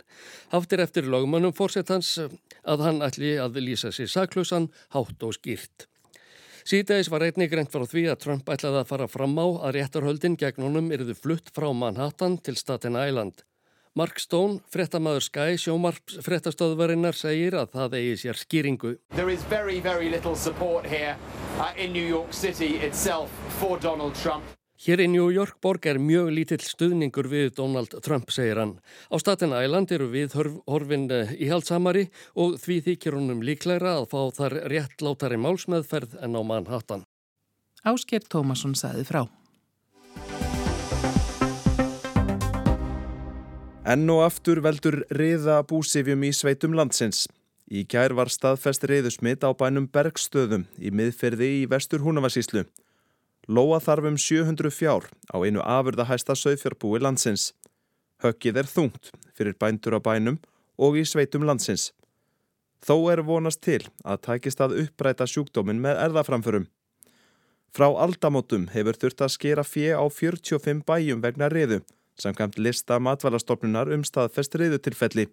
Haftir 0.50 0.82
eftir 0.82 1.06
lögmannum 1.06 1.54
fórsetans 1.54 2.16
að 2.18 2.82
hann 2.86 3.02
ætli 3.06 3.36
að 3.38 3.60
lýsa 3.62 3.92
sér 3.94 4.10
saklusan, 4.10 4.70
hátt 4.94 5.22
og 5.22 5.36
skýrt. 5.38 5.86
Síðdeis 6.66 7.10
var 7.10 7.22
einnig 7.24 7.50
greint 7.52 7.70
frá 7.72 7.86
því 7.86 8.08
að 8.12 8.22
Trump 8.24 8.50
ætlaði 8.50 8.82
að 8.82 8.90
fara 8.90 9.10
fram 9.10 9.38
á 9.38 9.46
að 9.46 9.78
réttarhöldin 9.78 10.38
gegn 10.38 10.66
honum 10.66 10.90
erðu 10.94 11.14
flutt 11.18 11.54
frá 11.54 11.70
Manhattan 11.72 12.38
til 12.42 12.58
Staten 12.58 12.98
Island. 12.98 13.46
Mark 13.98 14.20
Stone, 14.22 14.60
frettamæður 14.70 15.24
Sky, 15.26 15.56
sjómarps 15.58 16.20
frettastöðvarinnar, 16.22 17.16
segir 17.18 17.56
að 17.58 17.72
það 17.72 17.96
eigi 17.98 18.18
sér 18.20 18.38
skýringu. 18.38 18.92
There 19.16 19.32
is 19.32 19.42
very, 19.50 19.80
very 19.82 20.06
little 20.12 20.36
support 20.38 20.86
here 20.86 21.16
uh, 21.58 21.72
in 21.74 21.90
New 21.92 22.04
York 22.06 22.30
City 22.30 22.76
itself 22.86 23.32
for 23.58 23.80
Donald 23.82 24.14
Trump. 24.22 24.44
Hér 24.78 25.02
í 25.02 25.08
New 25.10 25.32
York 25.34 25.56
borg 25.64 25.88
er 25.90 25.98
mjög 25.98 26.30
lítill 26.36 26.60
stuðningur 26.62 27.26
við 27.26 27.56
Donald 27.56 27.96
Trump, 28.06 28.30
segir 28.30 28.60
hann. 28.62 28.76
Á 29.10 29.18
Staten 29.18 29.50
Island 29.56 29.90
eru 29.96 30.06
við 30.12 30.36
horfin 30.38 31.08
uh, 31.10 31.34
íhaldsamari 31.34 32.06
og 32.38 32.54
því 32.62 32.78
þykir 32.92 33.18
honum 33.18 33.42
líklæra 33.42 33.96
að 33.98 34.06
fá 34.14 34.20
þar 34.38 34.60
réttlátari 34.76 35.40
málsmeðferð 35.42 36.20
en 36.22 36.38
á 36.38 36.42
Manhattan. 36.46 37.02
Ásker 37.82 38.22
Tómasson 38.30 38.78
saði 38.78 39.02
frá. 39.10 39.24
Enn 43.88 44.10
og 44.12 44.18
aftur 44.20 44.58
veldur 44.60 44.98
riða 45.16 45.62
búsifjum 45.64 46.26
í 46.26 46.28
sveitum 46.36 46.74
landsins. 46.76 47.22
Í 47.72 47.86
gær 47.88 48.12
var 48.18 48.28
staðfest 48.28 48.84
riðusmitt 48.90 49.46
á 49.48 49.48
bænum 49.56 49.86
Bergstöðum 49.88 50.66
í 50.76 50.92
miðferði 50.92 51.48
í 51.62 51.64
vestur 51.72 52.04
Húnavarsíslu. 52.04 52.66
Lóa 53.48 53.80
þarfum 53.80 54.20
700 54.20 54.74
fjár 54.76 55.08
á 55.32 55.40
einu 55.40 55.64
afurðahæsta 55.64 56.36
sögfjárbúi 56.36 57.00
landsins. 57.00 57.54
Höggið 58.20 58.60
er 58.60 58.68
þungt 58.68 59.12
fyrir 59.32 59.56
bændur 59.56 59.96
á 59.96 60.00
bænum 60.04 60.36
og 60.76 61.00
í 61.00 61.08
sveitum 61.08 61.48
landsins. 61.48 61.94
Þó 62.84 63.08
er 63.14 63.24
vonast 63.24 63.64
til 63.64 63.86
að 64.04 64.20
tækist 64.28 64.60
að 64.60 64.82
uppræta 64.84 65.24
sjúkdómin 65.24 65.80
með 65.80 66.02
erðaframförum. 66.04 66.68
Frá 67.72 67.88
aldamótum 67.88 68.68
hefur 68.74 69.00
þurft 69.00 69.24
að 69.24 69.36
skera 69.38 69.64
fjö 69.64 69.96
á 69.96 70.04
45 70.12 70.84
bæjum 70.84 71.24
vegna 71.24 71.48
riðu 71.48 71.86
samkvæmt 72.22 72.58
lista 72.58 72.98
matvalastofnunar 72.98 73.92
um 73.94 74.04
staðfest 74.04 74.56
reyðutilfelli. 74.58 75.28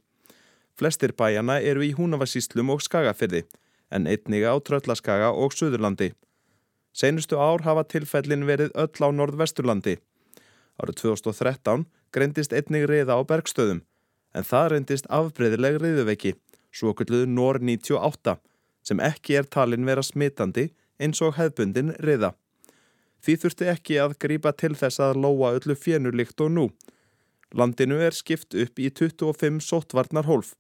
Flestir 0.78 1.14
bæjana 1.16 1.60
eru 1.62 1.84
í 1.86 1.94
Húnavarsíslum 1.98 2.70
og 2.74 2.84
Skagafyrði, 2.84 3.46
en 3.92 4.08
einniga 4.12 4.52
á 4.52 4.58
Tröllaskaga 4.60 5.32
og 5.32 5.56
Suðurlandi. 5.56 6.12
Seinustu 6.96 7.40
ár 7.40 7.64
hafa 7.64 7.84
tilfellin 7.84 8.46
verið 8.48 8.72
öll 8.76 9.04
á 9.04 9.10
Norðvesturlandi. 9.12 9.98
Árið 10.80 11.02
2013 11.02 11.86
greindist 12.12 12.54
einnig 12.56 12.88
reyða 12.90 13.20
á 13.20 13.22
bergstöðum, 13.28 13.82
en 14.36 14.44
það 14.44 14.72
reyndist 14.72 15.10
afbreyðileg 15.10 15.80
reyðuveiki, 15.82 16.36
svo 16.72 16.92
okkurluðu 16.92 17.28
NOR 17.32 17.60
98, 17.64 18.36
sem 18.84 19.00
ekki 19.00 19.40
er 19.40 19.48
talin 19.48 19.88
vera 19.88 20.04
smitandi 20.04 20.70
eins 21.00 21.22
og 21.24 21.36
hefbundin 21.40 21.96
reyða. 22.04 22.36
Því 23.26 23.36
þurfti 23.42 23.70
ekki 23.72 23.96
að 23.98 24.12
grípa 24.22 24.52
til 24.54 24.76
þess 24.78 25.02
að 25.02 25.18
lóa 25.24 25.56
öllu 25.58 25.74
fjenulikt 25.74 26.42
og 26.46 26.52
nú. 26.54 26.66
Landinu 27.58 27.98
er 28.06 28.14
skipt 28.14 28.54
upp 28.54 28.78
í 28.78 28.92
25 28.94 29.64
sóttvarnarhólf. 29.66 30.54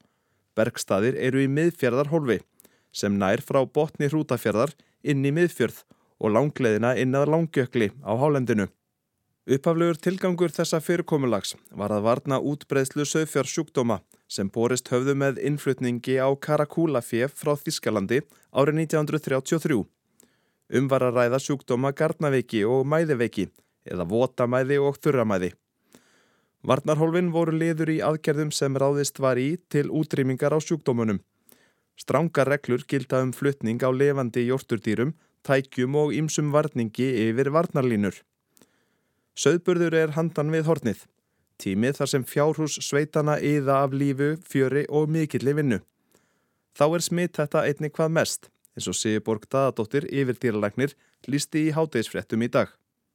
Bergstaðir 0.57 1.17
eru 1.19 1.43
í 1.43 1.51
miðfjörðarhólfi 1.51 2.39
sem 2.95 3.19
nær 3.19 3.43
frá 3.43 3.59
botni 3.67 4.09
hrútafjörðar 4.09 4.73
inn 5.03 5.21
í 5.27 5.33
miðfjörð 5.35 5.83
og 6.23 6.33
langleðina 6.33 6.95
inn 6.97 7.13
að 7.13 7.29
langjökli 7.33 7.91
á 8.01 8.11
hálendinu. 8.17 8.69
Uppaflegur 9.45 9.99
tilgangur 10.01 10.49
þessa 10.49 10.79
fyrirkomulags 10.81 11.53
var 11.69 11.93
að 11.93 12.07
varna 12.07 12.39
útbreðslu 12.41 13.05
sögfjársjúkdóma 13.05 13.99
sem 14.25 14.49
borist 14.49 14.89
höfðu 14.89 15.13
með 15.21 15.43
innflutningi 15.45 16.17
á 16.17 16.33
Karakúlafjef 16.33 17.35
frá 17.43 17.53
Þískalandi 17.53 18.23
árið 18.49 18.79
1933. 18.87 19.83
Um 20.73 20.87
var 20.89 21.03
að 21.05 21.19
ræða 21.19 21.39
sjúkdóma 21.43 21.91
garnaveiki 21.93 22.63
og 22.65 22.87
mæðiveiki 22.89 23.49
eða 23.85 24.07
votamæði 24.09 24.79
og 24.81 24.97
þurramæði. 24.97 25.51
Varnarhólfin 26.65 27.29
voru 27.29 27.53
liður 27.53 27.91
í 27.93 27.99
aðgerðum 28.01 28.49
sem 28.55 28.77
ráðist 28.81 29.21
var 29.21 29.37
í 29.37 29.59
til 29.69 29.91
útrýmingar 29.93 30.55
á 30.55 30.57
sjúkdómunum. 30.57 31.19
Stránga 31.95 32.47
reglur 32.49 32.81
gilda 32.89 33.21
um 33.21 33.31
fluttning 33.31 33.83
á 33.85 33.93
levandi 33.93 34.47
jórturdýrum, 34.49 35.13
tækjum 35.45 35.95
og 36.01 36.15
ýmsum 36.17 36.49
varningi 36.51 37.11
yfir 37.27 37.51
varnarlínur. 37.53 38.17
Söðburður 39.37 39.93
er 39.93 40.15
handan 40.17 40.49
við 40.49 40.65
hornið. 40.65 41.05
Tímið 41.61 42.01
þar 42.01 42.09
sem 42.09 42.25
fjárhús 42.25 42.79
sveitana 42.81 43.37
yða 43.37 43.83
af 43.85 43.93
lífu, 43.93 44.33
fjöri 44.41 44.87
og 44.89 45.07
mikilli 45.13 45.53
vinnu. 45.53 45.79
Þá 46.75 46.85
er 46.89 47.05
smitt 47.05 47.37
þetta 47.37 47.63
einnig 47.69 47.93
hvað 47.93 48.11
mest 48.17 48.49
eins 48.75 48.89
og 48.91 48.97
Sigurborg 48.99 49.47
Daðadóttir 49.51 50.07
yfir 50.11 50.39
dýralagnir 50.41 50.95
lísti 51.31 51.69
í 51.69 51.75
hátægisfrettum 51.75 52.43
í 52.45 52.51
dag. 52.51 52.73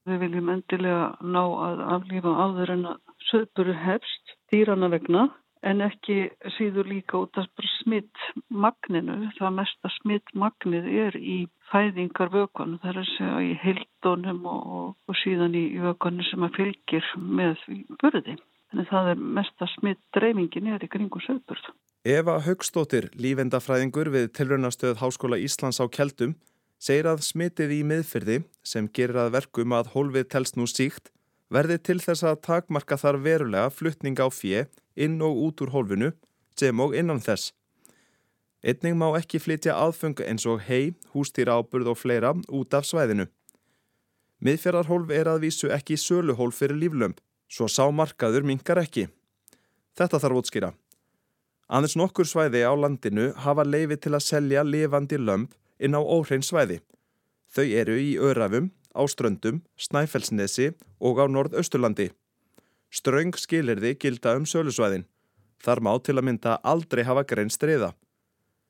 Við 0.09 0.23
viljum 0.23 0.49
endilega 0.49 1.11
ná 1.21 1.43
að 1.45 1.83
aflífa 1.97 2.33
áður 2.33 2.73
en 2.75 2.87
að 2.93 3.01
söðburu 3.29 3.77
hefst 3.83 4.35
dýrana 4.51 4.89
vegna 4.89 5.27
en 5.61 5.83
ekki 5.85 6.15
síður 6.57 6.89
líka 6.89 7.19
út 7.21 7.37
af 7.37 7.49
smittmagninu. 7.77 9.17
Það 9.37 9.57
mesta 9.59 9.91
smittmagnið 9.99 10.87
er 11.05 11.17
í 11.17 11.37
fæðingar 11.69 12.31
vökun. 12.33 12.79
Það 12.81 12.91
er 12.91 13.01
að 13.03 13.11
segja 13.11 13.43
í 13.45 13.51
heildónum 13.61 14.41
og, 14.49 14.95
og 15.05 15.19
síðan 15.21 15.57
í 15.57 15.67
vökunu 15.83 16.25
sem 16.31 16.47
að 16.47 16.57
fylgir 16.57 17.13
með 17.21 17.61
burði. 18.01 18.39
Þannig 18.71 18.89
það 18.89 19.13
er 19.13 19.23
mesta 19.37 19.69
smittdreifingin 19.75 20.73
er 20.73 20.85
í 20.85 20.89
kringu 20.91 21.21
söðburð. 21.27 21.69
Eva 22.01 22.39
Högstóttir, 22.41 23.11
lífendafræðingur 23.13 24.07
við 24.09 24.31
tilraunastöð 24.33 24.95
Háskóla 25.03 25.37
Íslands 25.37 25.77
á 25.77 25.85
Kjeldum, 25.85 26.31
segir 26.81 27.05
að 27.05 27.21
smitið 27.21 27.75
í 27.75 27.83
miðfyrði, 27.85 28.37
sem 28.65 28.87
gerir 28.89 29.19
að 29.21 29.35
verkum 29.35 29.75
að 29.77 29.91
hólfið 29.93 30.25
telst 30.33 30.57
nú 30.57 30.65
síkt, 30.65 31.11
verði 31.53 31.77
til 31.77 31.99
þess 32.01 32.25
að 32.25 32.41
takmarka 32.47 32.97
þar 32.97 33.21
verulega 33.21 33.69
fluttning 33.69 34.17
á 34.17 34.33
fjö 34.33 34.65
inn 34.97 35.21
og 35.21 35.45
út 35.45 35.61
úr 35.61 35.75
hólfinu, 35.77 36.11
sem 36.57 36.81
og 36.81 36.97
innan 36.97 37.21
þess. 37.21 37.53
Einning 38.65 38.97
má 38.97 39.11
ekki 39.21 39.37
flytja 39.37 39.77
aðfung 39.77 40.17
eins 40.25 40.49
og 40.49 40.65
hei, 40.65 40.97
hústýra 41.13 41.61
áburð 41.61 41.93
og 41.93 42.01
fleira 42.01 42.33
út 42.49 42.73
af 42.73 42.89
svæðinu. 42.89 43.29
Miðfjörðarhólf 44.41 45.13
er 45.13 45.29
að 45.29 45.45
vísu 45.45 45.69
ekki 45.69 46.01
söluhólf 46.01 46.63
fyrir 46.65 46.81
líflömp, 46.81 47.21
svo 47.45 47.69
sámarkaður 47.69 48.41
minkar 48.41 48.81
ekki. 48.81 49.11
Þetta 49.93 50.17
þarf 50.17 50.41
útskýra. 50.41 50.77
Aðeins 51.71 51.93
nokkur 51.95 52.27
svæði 52.27 52.65
á 52.67 52.75
landinu 52.75 53.29
hafa 53.45 53.63
leifi 53.63 53.95
til 54.03 54.11
að 54.17 54.25
selja 54.25 54.63
lifandi 54.67 55.15
lömp 55.15 55.53
inn 55.79 55.95
á 55.95 56.03
óhrein 56.03 56.43
svæði. 56.43 56.81
Þau 57.47 57.63
eru 57.63 57.95
í 57.95 58.09
Örafum, 58.19 58.73
á 58.91 59.07
Ströndum, 59.07 59.61
Snæfellsnesi 59.79 60.73
og 60.99 61.23
á 61.23 61.31
Norðausturlandi. 61.31 62.09
Ströng 62.91 63.39
skilirði 63.39 63.93
gilda 63.95 64.35
um 64.35 64.43
sölusvæðin. 64.43 65.07
Þar 65.63 65.83
má 65.87 65.93
til 66.03 66.17
að 66.17 66.27
mynda 66.27 66.57
aldrei 66.59 67.05
hafa 67.07 67.23
grein 67.23 67.53
streiða. 67.53 67.93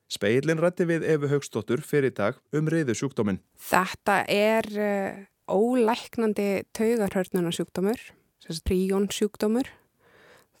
Speilin 0.06 0.62
rætti 0.62 0.86
við 0.86 1.02
Efu 1.10 1.26
Högstóttur 1.32 1.82
fyrir 1.82 2.14
dag 2.14 2.38
um 2.54 2.70
reyðu 2.70 2.94
sjúkdóminn. 2.94 3.42
Þetta 3.58 4.22
er 4.30 4.70
uh, 4.78 5.20
ólæknandi 5.50 6.68
taugarhörnunarsjúkdómur, 6.78 7.98
príjón 8.62 9.10
sjúkdómur. 9.10 9.66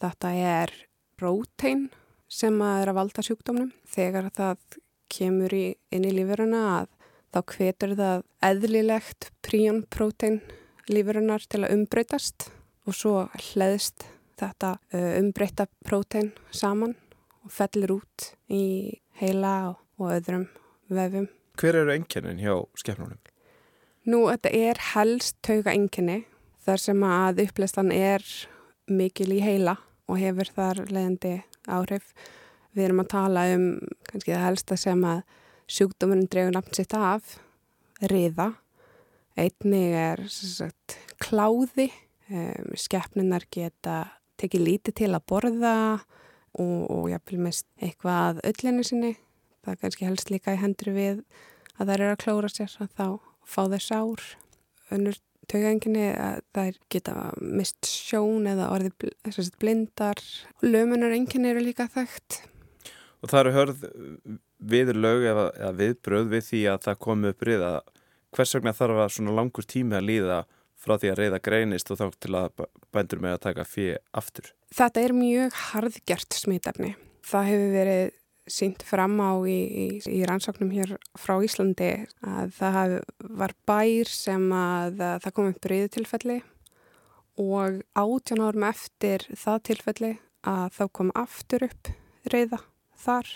Þetta 0.02 0.34
er 0.34 0.78
rótein 1.22 1.92
sem 2.32 2.56
að 2.64 2.80
er 2.82 2.92
að 2.92 2.98
valda 3.00 3.24
sjúkdómnum. 3.26 3.70
Þegar 3.92 4.30
það 4.32 4.80
kemur 5.12 5.52
í, 5.52 5.66
inn 5.92 6.08
í 6.08 6.14
lífuruna 6.16 6.62
að 6.78 6.90
þá 7.32 7.40
hvetur 7.54 7.94
það 7.98 8.24
eðlilegt 8.48 9.30
príonprótein 9.44 10.40
lífurunar 10.92 11.44
til 11.48 11.62
að 11.62 11.76
umbreytast 11.76 12.48
og 12.88 12.96
svo 12.96 13.14
hlæðist 13.52 14.06
þetta 14.40 14.74
umbreyta 15.20 15.68
prótein 15.86 16.32
saman 16.50 16.96
og 17.42 17.52
fellir 17.54 17.94
út 17.94 18.32
í 18.50 18.64
heila 19.20 19.74
og 20.00 20.10
öðrum 20.16 20.48
vefum. 20.92 21.28
Hver 21.60 21.78
eru 21.82 21.94
enginnin 21.94 22.40
hjá 22.42 22.56
skefnunum? 22.78 23.20
Nú, 24.08 24.26
þetta 24.26 24.50
er 24.50 24.80
helst 24.92 25.38
tauga 25.46 25.74
enginni 25.76 26.24
þar 26.64 26.82
sem 26.82 27.04
að 27.06 27.44
upplæstan 27.46 27.92
er 27.94 28.24
mikil 28.90 29.30
í 29.36 29.40
heila 29.44 29.76
og 30.10 30.18
hefur 30.18 30.50
þar 30.56 30.82
leðandi 30.90 31.36
áhrif. 31.70 32.12
Við 32.72 32.86
erum 32.86 33.02
að 33.02 33.12
tala 33.12 33.46
um 33.54 33.66
kannski 34.08 34.32
það 34.32 34.46
helsta 34.46 34.78
sem 34.80 35.04
að 35.04 35.22
sjúkdómurinn 35.72 36.28
dregur 36.30 36.56
nafn 36.56 36.76
sitt 36.76 36.94
af, 36.96 37.36
riða. 38.10 38.52
Einnig 39.38 39.96
er 39.96 40.24
sagt, 40.28 40.98
kláði, 41.22 41.88
um, 42.28 42.72
skeppninar 42.76 43.46
geta 43.52 44.02
tekið 44.40 44.66
lítið 44.66 44.98
til 45.02 45.10
að 45.12 45.26
borða 45.30 45.76
og, 46.58 46.78
og 46.90 47.10
jáfnvel 47.12 47.40
mest 47.46 47.68
eitthvað 47.80 48.42
öllinni 48.48 48.84
sinni. 48.86 49.12
Það 49.62 49.74
er 49.74 49.82
kannski 49.84 50.08
helst 50.08 50.32
líka 50.32 50.56
í 50.56 50.60
hendur 50.60 50.92
við 50.96 51.20
að 51.78 51.86
það 51.86 51.94
eru 51.96 52.08
að 52.10 52.22
klóra 52.24 52.50
sér 52.52 52.76
að 52.82 52.96
þá 52.98 53.06
fá 53.46 53.62
þess 53.72 53.94
ár. 53.94 54.24
Önnur 54.92 55.20
taugenginni 55.50 56.08
að 56.12 56.40
þær 56.54 56.78
geta 56.92 57.16
mist 57.40 57.88
sjón 57.88 58.46
eða 58.50 58.70
orðið 58.74 59.52
blindar 59.60 60.22
og 60.56 60.64
lömunar 60.66 61.14
enginni 61.16 61.52
eru 61.52 61.64
líka 61.64 61.88
þekkt. 61.92 62.42
Og 63.22 63.30
það 63.30 63.40
eru 63.40 63.54
hörð 63.56 63.84
viðlög 64.72 65.28
eða, 65.30 65.46
eða 65.58 65.76
viðbröð 65.78 66.32
við 66.32 66.48
því 66.48 66.62
að 66.72 66.82
það 66.86 67.02
komi 67.06 67.30
upp 67.32 67.46
riða. 67.46 67.70
Hvers 68.32 68.56
vegna 68.56 68.74
þarf 68.76 69.04
að 69.04 69.14
svona 69.16 69.36
langur 69.36 69.68
tími 69.68 69.98
að 69.98 70.08
líða 70.08 70.40
frá 70.82 70.96
því 70.98 71.12
að 71.12 71.20
reyða 71.20 71.42
greinist 71.46 71.92
og 71.92 72.00
þá 72.00 72.06
til 72.18 72.34
að 72.38 72.64
bændur 72.94 73.22
með 73.22 73.36
að 73.36 73.44
taka 73.46 73.66
fyrir 73.68 74.00
aftur? 74.18 74.50
Þetta 74.74 75.04
er 75.04 75.14
mjög 75.16 75.58
harðgjart 75.68 76.38
smitefni. 76.38 76.94
Það 77.22 77.48
hefur 77.52 77.74
verið 77.76 78.14
sínt 78.50 78.82
fram 78.82 79.20
á 79.22 79.38
í, 79.46 79.54
í, 79.54 79.86
í 80.10 80.22
rannsóknum 80.26 80.72
hér 80.74 80.96
frá 81.18 81.36
Íslandi 81.44 81.92
að 82.26 82.56
það 82.58 82.96
var 83.38 83.54
bær 83.68 84.10
sem 84.10 84.48
að 84.56 84.98
það 85.22 85.34
kom 85.36 85.50
upp 85.52 85.68
reyðutilfelli 85.70 86.40
og 87.42 87.80
átján 87.96 88.42
árum 88.44 88.66
eftir 88.68 89.24
það 89.38 89.62
tilfelli 89.68 90.12
að 90.42 90.74
þá 90.76 90.84
kom 90.98 91.12
aftur 91.16 91.66
upp 91.68 91.92
reyða 92.28 92.60
þar 92.98 93.30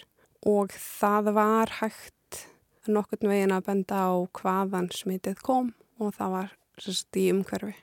og 0.47 0.75
það 0.75 1.33
var 1.39 1.75
hægt 1.81 2.43
nokkurn 2.87 3.31
veginn 3.31 3.55
að 3.55 3.67
benda 3.71 4.03
á 4.11 4.15
hvaðan 4.39 4.91
smitið 4.95 5.41
kom 5.43 5.73
og 5.99 6.15
það 6.15 6.35
var 6.35 6.53
sérst 6.79 7.19
í 7.19 7.31
umhverfi. 7.33 7.75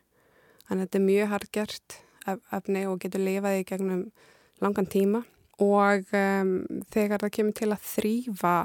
Þannig 0.67 0.83
að 0.83 0.86
þetta 0.86 0.99
er 0.99 1.07
mjög 1.07 1.31
hardgjert 1.33 1.97
efni 2.55 2.83
og 2.88 2.99
getur 3.03 3.23
lifaði 3.23 3.63
í 3.63 3.67
gegnum 3.67 4.03
langan 4.63 4.88
tíma 4.88 5.23
og 5.61 6.13
um, 6.17 6.55
þegar 6.93 7.21
það 7.21 7.35
kemur 7.37 7.57
til 7.57 7.69
að 7.73 7.85
þrýfa 7.85 8.55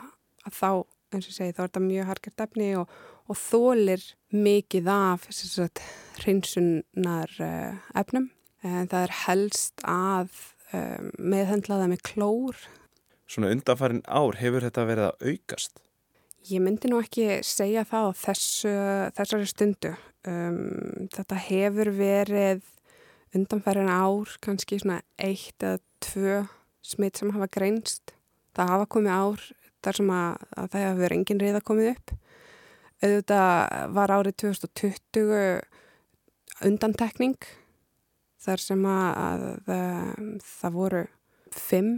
að 0.49 0.57
þá, 0.57 0.71
eins 1.13 1.29
og 1.29 1.37
segi, 1.37 1.55
þá 1.57 1.63
er 1.63 1.69
þetta 1.69 1.85
mjög 1.85 2.09
hardgjert 2.09 2.45
efni 2.47 2.69
og, 2.81 2.95
og 3.29 3.41
þólir 3.41 4.07
mikið 4.33 4.91
af 4.93 5.27
sagt, 5.35 5.83
hreinsunar 6.23 7.35
uh, 7.45 7.91
efnum. 7.99 8.31
En 8.67 8.89
það 8.91 9.05
er 9.05 9.15
helst 9.27 9.85
að 9.87 10.33
um, 10.73 11.13
meðhendlaða 11.19 11.91
með 11.93 12.03
klór. 12.13 12.65
Svona 13.29 13.53
undanfarin 13.53 14.03
ár 14.09 14.41
hefur 14.41 14.65
þetta 14.65 14.89
verið 14.89 15.11
að 15.11 15.29
aukast? 15.35 15.83
Ég 16.49 16.63
myndi 16.65 16.89
nú 16.89 17.03
ekki 17.03 17.43
segja 17.45 17.85
það 17.85 18.09
á 18.09 18.13
þessu, 18.23 18.75
þessari 19.19 19.49
stundu. 19.51 19.93
Um, 20.29 21.09
þetta 21.13 21.37
hefur 21.45 21.93
verið 21.93 22.65
undanfærin 23.37 23.91
ár, 23.93 24.33
kannski 24.41 24.79
svona 24.81 25.03
eitt 25.21 25.61
eða 25.61 25.83
tvö 26.05 26.39
smitt 26.89 27.21
sem 27.21 27.33
hafa 27.35 27.49
greinst. 27.53 28.15
Það 28.57 28.73
hafa 28.75 28.89
komið 28.95 29.15
ár 29.15 29.45
þar 29.85 29.99
sem 30.01 30.11
að, 30.15 30.47
að 30.59 30.71
það 30.73 30.87
hefur 30.87 31.15
engin 31.19 31.43
reyða 31.43 31.63
komið 31.69 31.91
upp. 31.93 32.15
Auðvitað 32.99 33.55
var 33.95 34.15
árið 34.17 34.39
2020 34.43 35.37
undantekning 36.67 37.39
þar 38.43 38.63
sem 38.63 38.85
að, 38.89 39.09
að, 39.23 39.45
að 39.77 40.33
það 40.49 40.77
voru 40.79 41.05
fimm 41.55 41.93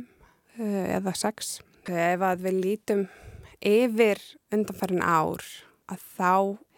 eh, 0.59 0.97
eða 0.99 1.15
sex. 1.17 1.59
Ef 1.89 2.23
að 2.23 2.45
við 2.45 2.61
lítum 2.65 3.07
yfir 3.65 4.21
undanfærin 4.53 5.03
ár 5.05 5.45
að 5.91 6.05
þá 6.17 6.35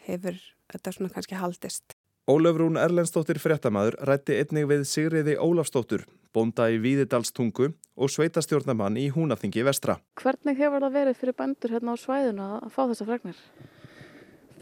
hefur 0.07 0.39
þetta 0.73 0.95
svona 0.95 1.13
kannski 1.15 1.39
haldist. 1.39 1.97
Ólafrún 2.31 2.79
Erlendstóttir 2.79 3.41
fréttamaður 3.43 3.99
rætti 4.07 4.39
einnig 4.39 4.69
við 4.71 4.85
Sigriði 4.89 5.35
Ólafstóttur, 5.43 6.05
bonda 6.35 6.69
í 6.73 6.81
Víðidalstungu 6.83 7.69
og 7.73 8.11
sveitastjórnamann 8.13 8.97
í 9.01 9.09
Húnaþingi 9.13 9.65
vestra. 9.67 9.99
Hvernig 10.21 10.59
hefur 10.59 10.85
það 10.85 10.97
verið 10.97 11.21
fyrir 11.21 11.39
bændur 11.39 11.75
hérna 11.77 11.95
á 11.95 11.97
svæðuna 12.01 12.49
að 12.59 12.75
fá 12.75 12.83
þessa 12.83 13.07
fregnir? 13.09 13.45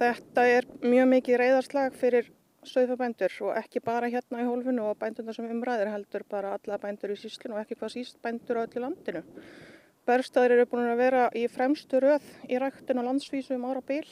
Þetta 0.01 0.47
er 0.49 0.69
mjög 0.83 1.11
mikið 1.15 1.41
reyðarslag 1.43 1.97
fyrir 2.01 2.31
söðfabændur 2.69 3.35
og 3.47 3.59
ekki 3.61 3.81
bara 3.85 4.09
hérna 4.13 4.43
í 4.43 4.49
hólfinu 4.49 4.87
og 4.91 4.99
bændurna 5.01 5.33
sem 5.37 5.49
umræðir 5.49 5.93
heldur 5.93 6.25
bara 6.29 6.55
alla 6.57 6.79
bændur 6.81 7.15
í 7.15 7.19
síslinu 7.21 7.57
og 7.57 7.63
ekki 7.63 7.79
hvað 7.81 7.95
síst 7.95 8.21
bændur 8.25 8.61
á 8.61 8.65
öllu 8.67 8.83
landinu. 8.85 9.23
Berstaðir 10.09 10.57
eru 10.57 10.67
búin 10.69 10.91
að 10.91 11.01
vera 11.01 11.27
í 11.37 11.47
fremstu 11.53 12.01
röð 12.03 12.27
í 12.49 12.59
ræktinu 12.61 13.03
og 13.03 13.11
landsvísu 13.11 13.57
um 13.57 13.67
ára 13.69 13.83
bíl 13.85 14.07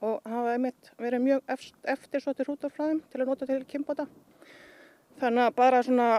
og 0.00 0.20
hafa 0.24 0.54
einmitt 0.54 0.90
verið 0.98 1.24
mjög 1.26 1.54
eftir 1.94 2.24
svo 2.24 2.34
til 2.34 2.46
hrútafræðum 2.48 3.02
til 3.12 3.20
að 3.20 3.30
nota 3.30 3.48
til 3.48 3.60
kimbota. 3.68 4.06
Þannig 5.20 5.46
að 5.46 5.56
bara 5.58 5.82
svona 5.84 6.10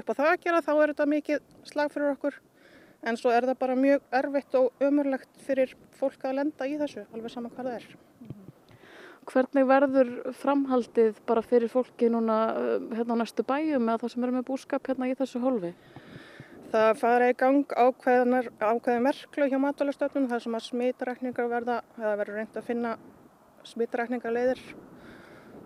upp 0.00 0.12
á 0.12 0.18
það 0.18 0.30
að 0.32 0.42
gera 0.44 0.62
þá 0.64 0.72
er 0.74 0.92
þetta 0.92 1.06
mikið 1.12 1.46
slag 1.70 1.92
fyrir 1.94 2.12
okkur 2.14 2.38
en 3.06 3.18
svo 3.20 3.32
er 3.34 3.46
það 3.46 3.60
bara 3.60 3.76
mjög 3.78 4.04
erfitt 4.20 4.56
og 4.58 4.82
ömurlegt 4.82 5.44
fyrir 5.46 5.74
fólk 5.98 6.24
að 6.26 6.38
lenda 6.40 6.66
í 6.66 6.76
þessu 6.80 7.04
alveg 7.12 7.32
saman 7.32 7.52
hvað 7.54 7.68
það 7.70 7.78
er. 7.78 7.86
Hvernig 9.26 9.66
verður 9.66 10.10
framhaldið 10.38 11.20
bara 11.26 11.42
fyrir 11.42 11.70
fólki 11.70 12.08
núna 12.10 12.38
hérna 12.94 13.18
á 13.18 13.20
næstu 13.22 13.42
bæjum 13.46 13.88
eða 13.88 14.02
það 14.04 14.12
sem 14.12 14.26
eru 14.26 14.36
með 14.36 14.48
búskap 14.50 14.90
hérna 14.90 15.10
í 15.10 15.16
þessu 15.18 15.42
hólfi? 15.42 15.72
Það 16.70 16.88
fara 17.00 17.30
í 17.30 17.36
gang 17.38 17.74
ákveði 17.78 19.00
merklu 19.02 19.48
hjá 19.50 19.58
matalastöfnum 19.62 20.28
þar 20.30 20.42
sem 20.42 20.58
að 20.58 20.66
smitrækningar 20.66 21.50
verða, 21.50 21.80
það 21.98 22.18
verður 22.22 22.40
reynd 22.40 22.58
að 22.58 22.68
finna 22.70 22.96
smitrækningarleiðir 23.66 24.62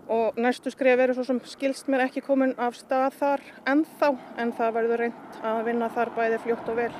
og 0.09 0.37
næstu 0.41 0.71
skrif 0.73 0.97
verður 0.97 1.19
svo 1.19 1.27
sem 1.27 1.39
skilst 1.45 1.89
mér 1.91 2.07
ekki 2.07 2.23
komin 2.25 2.55
af 2.57 2.75
stað 2.79 3.17
þar 3.19 3.45
ennþá 3.69 4.11
en 4.41 4.53
það 4.57 4.75
verður 4.79 5.05
reynd 5.05 5.41
að 5.53 5.63
vinna 5.69 5.89
þar 5.93 6.13
bæði 6.17 6.41
fljótt 6.45 6.71
og 6.73 6.79
vel 6.81 6.91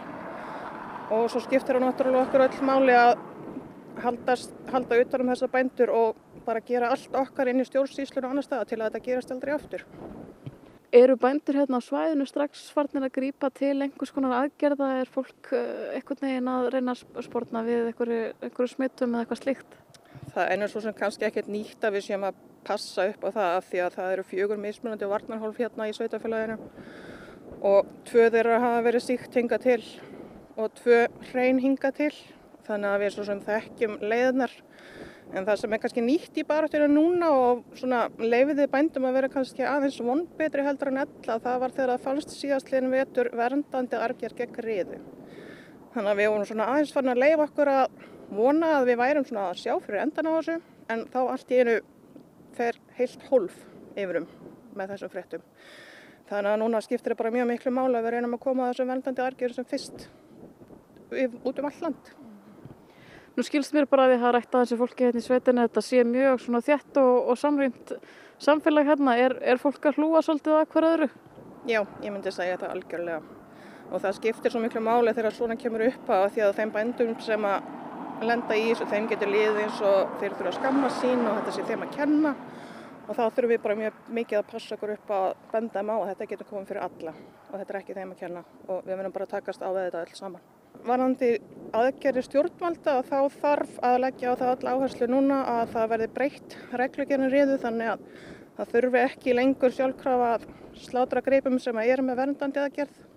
og 1.11 1.27
svo 1.31 1.41
skiptir 1.43 1.75
það 1.75 1.85
náttúrulega 1.87 2.27
okkur 2.27 2.45
öll 2.45 2.67
máli 2.67 2.95
að 2.95 3.19
haldast, 4.01 4.53
halda 4.71 4.99
utan 5.03 5.25
um 5.25 5.31
þessa 5.33 5.49
bændur 5.51 5.91
og 5.93 6.19
bara 6.45 6.61
gera 6.65 6.91
allt 6.93 7.15
okkar 7.17 7.51
inn 7.51 7.61
í 7.61 7.67
stjórnsýslun 7.67 8.25
og 8.25 8.33
annar 8.33 8.45
staða 8.45 8.67
til 8.69 8.79
að 8.79 8.87
þetta 8.87 9.05
gerast 9.07 9.33
aldrei 9.33 9.53
aftur. 9.55 9.85
Eru 10.91 11.15
bændur 11.15 11.55
hérna 11.55 11.79
á 11.79 11.81
svæðinu 11.83 12.25
strax 12.27 12.65
farnir 12.75 13.05
að 13.07 13.13
grýpa 13.15 13.51
til 13.55 13.77
einhvers 13.77 14.11
konar 14.11 14.33
aðgerða? 14.41 14.89
Er 14.99 15.11
fólk 15.11 15.53
eh, 15.55 15.95
einhvern 15.95 16.25
veginn 16.25 16.49
að 16.51 16.67
reyna 16.73 16.95
að 16.95 17.21
spórna 17.27 17.63
við 17.67 17.91
einhverju, 17.91 18.23
einhverju 18.41 18.73
smittum 18.73 19.15
eða 19.15 19.23
eitthvað 19.23 19.43
slikt? 19.43 19.77
Það 20.33 20.41
er 20.43 20.51
einu 20.51 20.71
svo 20.71 20.83
sem 20.83 20.97
kannski 20.97 21.27
ekkert 21.27 21.51
nýtt 21.51 21.87
að 21.87 21.95
við 21.95 22.07
séum 22.09 22.27
að 22.27 22.41
passa 22.67 23.07
upp 23.11 23.25
á 23.25 23.29
það 23.29 23.55
af 23.57 23.69
því 23.69 23.81
að 23.85 23.95
það 23.97 24.13
eru 24.15 24.27
fjögur 24.31 24.61
mismunandi 24.61 25.09
varnarhólf 25.11 25.61
hérna 25.61 25.89
í 25.89 25.95
sveitafélaginu 25.97 26.57
og 27.71 27.91
tvö 28.09 28.27
þeirra 28.33 28.61
hafa 28.63 28.85
verið 28.89 29.07
síkt 29.07 29.37
hinga 29.37 29.61
til 29.61 29.81
og 30.57 30.73
tvö 30.81 31.05
hrein 31.31 31.61
hinga 31.61 31.93
til 31.95 32.13
þannig 32.67 32.91
að 32.91 33.01
við 33.05 33.15
svo 33.15 33.27
sem 33.27 33.43
þekkjum 33.47 33.97
leiðnar 34.01 34.55
En 35.31 35.45
það 35.47 35.59
sem 35.61 35.73
er 35.73 35.79
kannski 35.79 36.01
nýtt 36.03 36.37
í 36.41 36.43
baráttinu 36.43 36.89
núna 36.91 37.29
og 37.31 37.61
svona 37.79 38.01
leifiði 38.19 38.65
bændum 38.71 39.05
að 39.07 39.13
vera 39.15 39.29
kannski 39.31 39.63
aðeins 39.63 39.99
vonbetri 40.03 40.65
heldur 40.65 40.91
en 40.91 41.03
ella 41.05 41.37
það 41.45 41.61
var 41.61 41.75
þegar 41.77 41.91
það 41.93 42.03
fannst 42.07 42.33
síðastliðin 42.35 42.91
vetur 42.91 43.29
verndandi 43.39 43.95
argjar 43.95 44.35
gegn 44.35 44.59
riðu. 44.65 44.99
Þannig 45.93 46.11
að 46.11 46.19
við 46.19 46.29
vorum 46.33 46.49
svona 46.49 46.67
aðeins 46.73 46.91
fann 46.95 47.13
að 47.13 47.23
leifa 47.23 47.47
okkur 47.47 47.71
að 47.71 48.03
vona 48.41 48.73
að 48.79 48.89
við 48.91 48.99
værum 49.03 49.27
svona 49.29 49.47
að 49.53 49.61
sjá 49.61 49.73
fyrir 49.85 50.03
endan 50.03 50.27
á 50.27 50.31
þessu 50.35 50.57
en 50.91 51.05
þá 51.13 51.19
allt 51.21 51.55
í 51.55 51.61
einu 51.61 51.77
fer 52.57 52.79
heilt 52.97 53.27
hólf 53.29 53.57
yfirum 53.95 54.27
með 54.77 54.95
þessum 54.95 55.11
fréttum. 55.13 55.45
Þannig 56.31 56.53
að 56.53 56.61
núna 56.61 56.81
skiptir 56.83 57.13
það 57.13 57.21
bara 57.21 57.35
mjög 57.35 57.47
miklu 57.49 57.75
mála 57.75 57.99
að 57.99 58.07
við 58.07 58.15
reynum 58.15 58.35
að 58.37 58.43
koma 58.45 58.65
að 58.65 58.73
þessum 58.73 58.91
verndandi 58.93 59.23
argjur 59.25 59.55
sem 59.55 59.67
fyrst 59.67 60.07
út 61.11 61.59
um 61.59 61.67
all 61.67 61.79
land. 61.83 62.11
Nú 63.35 63.43
skilst 63.47 63.75
mér 63.75 63.87
bara 63.87 64.09
að 64.11 64.25
rætt 64.35 64.55
að 64.55 64.65
þessi 64.65 64.77
fólki 64.79 65.05
hérna 65.07 65.21
í 65.21 65.25
sveitinu 65.25 65.65
þetta 65.65 65.83
sé 65.87 66.03
mjög 66.07 66.41
svona 66.43 66.59
þjætt 66.63 66.97
og, 66.99 67.29
og 67.31 67.37
samrýmt 67.39 67.93
samfélag 68.43 68.89
hérna. 68.91 69.15
Er, 69.19 69.37
er 69.53 69.61
fólk 69.61 69.85
að 69.87 69.99
hlúa 69.99 70.23
svolítið 70.25 70.57
að 70.57 70.65
hver 70.73 70.87
öðru? 70.89 71.07
Já, 71.69 71.79
ég 72.03 72.09
myndi 72.11 72.33
segja 72.33 72.57
þetta 72.57 72.73
algjörlega. 72.75 73.21
Og 73.91 74.03
það 74.03 74.17
skiptir 74.17 74.53
svo 74.53 74.63
miklu 74.63 74.83
máli 74.83 75.13
þegar 75.15 75.35
svona 75.35 75.57
kemur 75.59 75.85
upp 75.87 76.11
að 76.11 76.25
því 76.35 76.43
að 76.47 76.57
þeim 76.59 76.73
bændum 76.75 77.15
sem 77.23 77.47
að 77.47 77.71
lenda 78.29 78.57
í 78.57 78.69
þessu, 78.69 78.87
þeim 78.91 79.09
getur 79.11 79.31
liðið 79.31 79.59
eins 79.65 79.83
og 79.85 80.15
þeir 80.21 80.37
þurfa 80.37 80.53
að 80.53 80.57
skamma 80.59 80.93
sín 81.01 81.25
og 81.25 81.37
þetta 81.39 81.55
sé 81.57 81.67
þeim 81.69 81.85
að 81.87 81.93
kenna. 81.97 82.33
Og 83.07 83.17
þá 83.17 83.23
þurfum 83.23 83.51
við 83.51 83.61
bara 83.65 83.79
mjög 83.81 84.01
mikið 84.21 84.39
að 84.39 84.49
passa 84.53 84.77
okkur 84.77 84.95
upp 84.95 85.13
að 85.17 85.27
benda 85.51 85.79
þeim 85.79 85.91
á 85.91 85.95
að 85.97 86.07
þetta 86.13 86.31
getur 86.31 86.51
komið 86.53 86.71
fyrir 86.71 86.85
alla 86.85 87.13
og 87.51 87.53
þetta 87.57 87.73
er 87.73 87.79
ekki 87.81 87.97
þeim 87.97 88.15
að 88.15 88.23
kenna 88.23 88.43
og 88.67 88.81
við 88.85 88.95
verðum 88.95 89.15
bara 89.17 89.27
að 89.27 89.35
takast 89.35 89.65
á 89.65 89.69
þetta 89.73 90.03
öll 90.05 90.19
saman 90.21 90.49
varandi 90.87 91.31
aðgerri 91.77 92.23
stjórnvalda 92.25 93.01
þá 93.05 93.17
þarf 93.41 93.77
að 93.85 93.97
leggja 94.05 94.33
á 94.33 94.39
það 94.39 94.51
all 94.53 94.73
áherslu 94.73 95.07
núna 95.09 95.41
að 95.57 95.73
það 95.75 95.91
verði 95.93 96.09
breytt 96.15 96.57
reglugjörnum 96.81 97.33
riðu 97.33 97.57
þannig 97.61 97.93
að 97.93 98.05
það 98.57 98.73
þurfi 98.75 99.01
ekki 99.01 99.35
lengur 99.37 99.75
sjálfkrafa 99.75 100.31
slátra 100.81 101.23
greipum 101.25 101.59
sem 101.61 101.77
er 101.83 102.01
með 102.05 102.21
verndandi 102.23 102.63
aðgerð. 102.63 103.10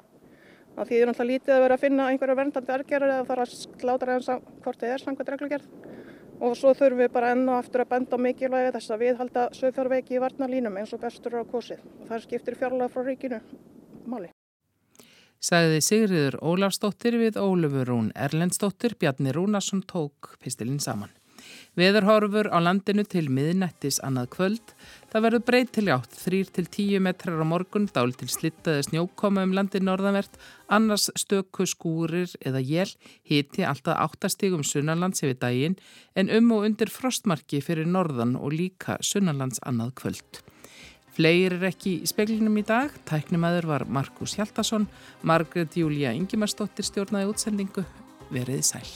Það 0.75 0.91
þýðir 0.91 1.11
náttúrulega 1.11 1.33
lítið 1.33 1.55
að 1.55 1.65
vera 1.65 1.79
að 1.79 1.85
finna 1.85 2.07
einhverju 2.11 2.39
verndandi 2.41 2.75
aðgerður 2.75 3.15
eða 3.15 3.27
fara 3.31 3.47
að 3.47 3.57
slátra 3.81 4.17
eins 4.17 4.31
að 4.33 4.47
hvort 4.65 4.81
þið 4.83 4.95
er 4.95 5.05
samkvæmt 5.05 5.33
reglugjörð. 5.35 5.67
Og 6.45 6.57
svo 6.59 6.75
þurfum 6.75 7.03
við 7.05 7.13
bara 7.15 7.33
enn 7.33 7.45
og 7.49 7.61
aftur 7.61 7.85
að 7.85 7.93
benda 7.95 8.19
á 8.19 8.25
mikilvægi 8.27 8.73
þess 8.75 8.95
að 8.95 9.05
við 9.07 9.21
halda 9.23 9.49
sögfjárveiki 9.55 10.19
í 10.19 10.23
varnalínum 10.25 10.81
eins 10.81 10.95
og 10.97 11.05
bestur 11.05 11.39
á 11.39 11.43
kosið. 11.47 11.85
Það 12.09 12.25
skiptir 12.27 12.59
fjárlega 12.59 12.91
frá 12.91 13.07
ríkinu 13.07 13.45
máli 14.05 14.35
sagði 15.45 15.83
Sigriður 15.85 16.39
Ólafsdóttir 16.41 17.19
við 17.21 17.37
Ólufur 17.37 17.91
Rún 17.91 18.09
Erlendsdóttir, 18.17 18.95
Bjarni 18.97 19.35
Rúnarsson 19.35 19.83
tók 19.85 20.35
pistilinn 20.41 20.81
saman. 20.81 21.13
Veðurhorfur 21.77 22.49
á 22.49 22.59
landinu 22.63 23.05
til 23.05 23.27
miðnættis 23.29 24.01
annað 24.07 24.31
kvöld. 24.37 24.75
Það 25.15 25.23
verður 25.29 25.43
breyt 25.47 25.69
til 25.71 25.85
átt, 25.95 26.17
3-10 26.25 26.99
metrar 26.99 27.39
á 27.39 27.47
morgun, 27.47 27.85
dál 27.87 28.11
til 28.19 28.27
slittaði 28.27 28.83
snjókoma 28.89 29.45
um 29.47 29.53
landin 29.55 29.87
norðanvert, 29.87 30.35
annars 30.67 31.05
stöku 31.15 31.69
skúrir 31.71 32.33
eða 32.43 32.59
jél, 32.59 32.91
hiti 33.23 33.63
alltaf 33.63 33.95
áttastígum 34.09 34.67
sunnalands 34.67 35.23
yfir 35.23 35.39
daginn, 35.39 35.79
en 36.19 36.35
um 36.35 36.51
og 36.59 36.67
undir 36.67 36.91
frostmarki 36.91 37.63
fyrir 37.63 37.87
norðan 37.87 38.35
og 38.35 38.59
líka 38.59 38.99
sunnalands 39.07 39.63
annað 39.63 39.95
kvöld. 40.03 40.43
Fleir 41.15 41.61
er 41.61 41.71
ekki 41.71 42.01
í 42.03 42.11
speklinum 42.11 42.59
í 42.59 42.67
dag. 42.67 42.91
Tæknimaður 43.07 43.71
var 43.71 43.87
Markus 43.87 44.35
Hjaldarsson, 44.35 44.91
Margret 45.23 45.79
Júlia 45.79 46.11
Ingimarsdóttir 46.11 46.91
stjórnaði 46.91 47.31
útsendingu. 47.31 47.87
Verið 48.35 48.67
sæl. 48.67 48.89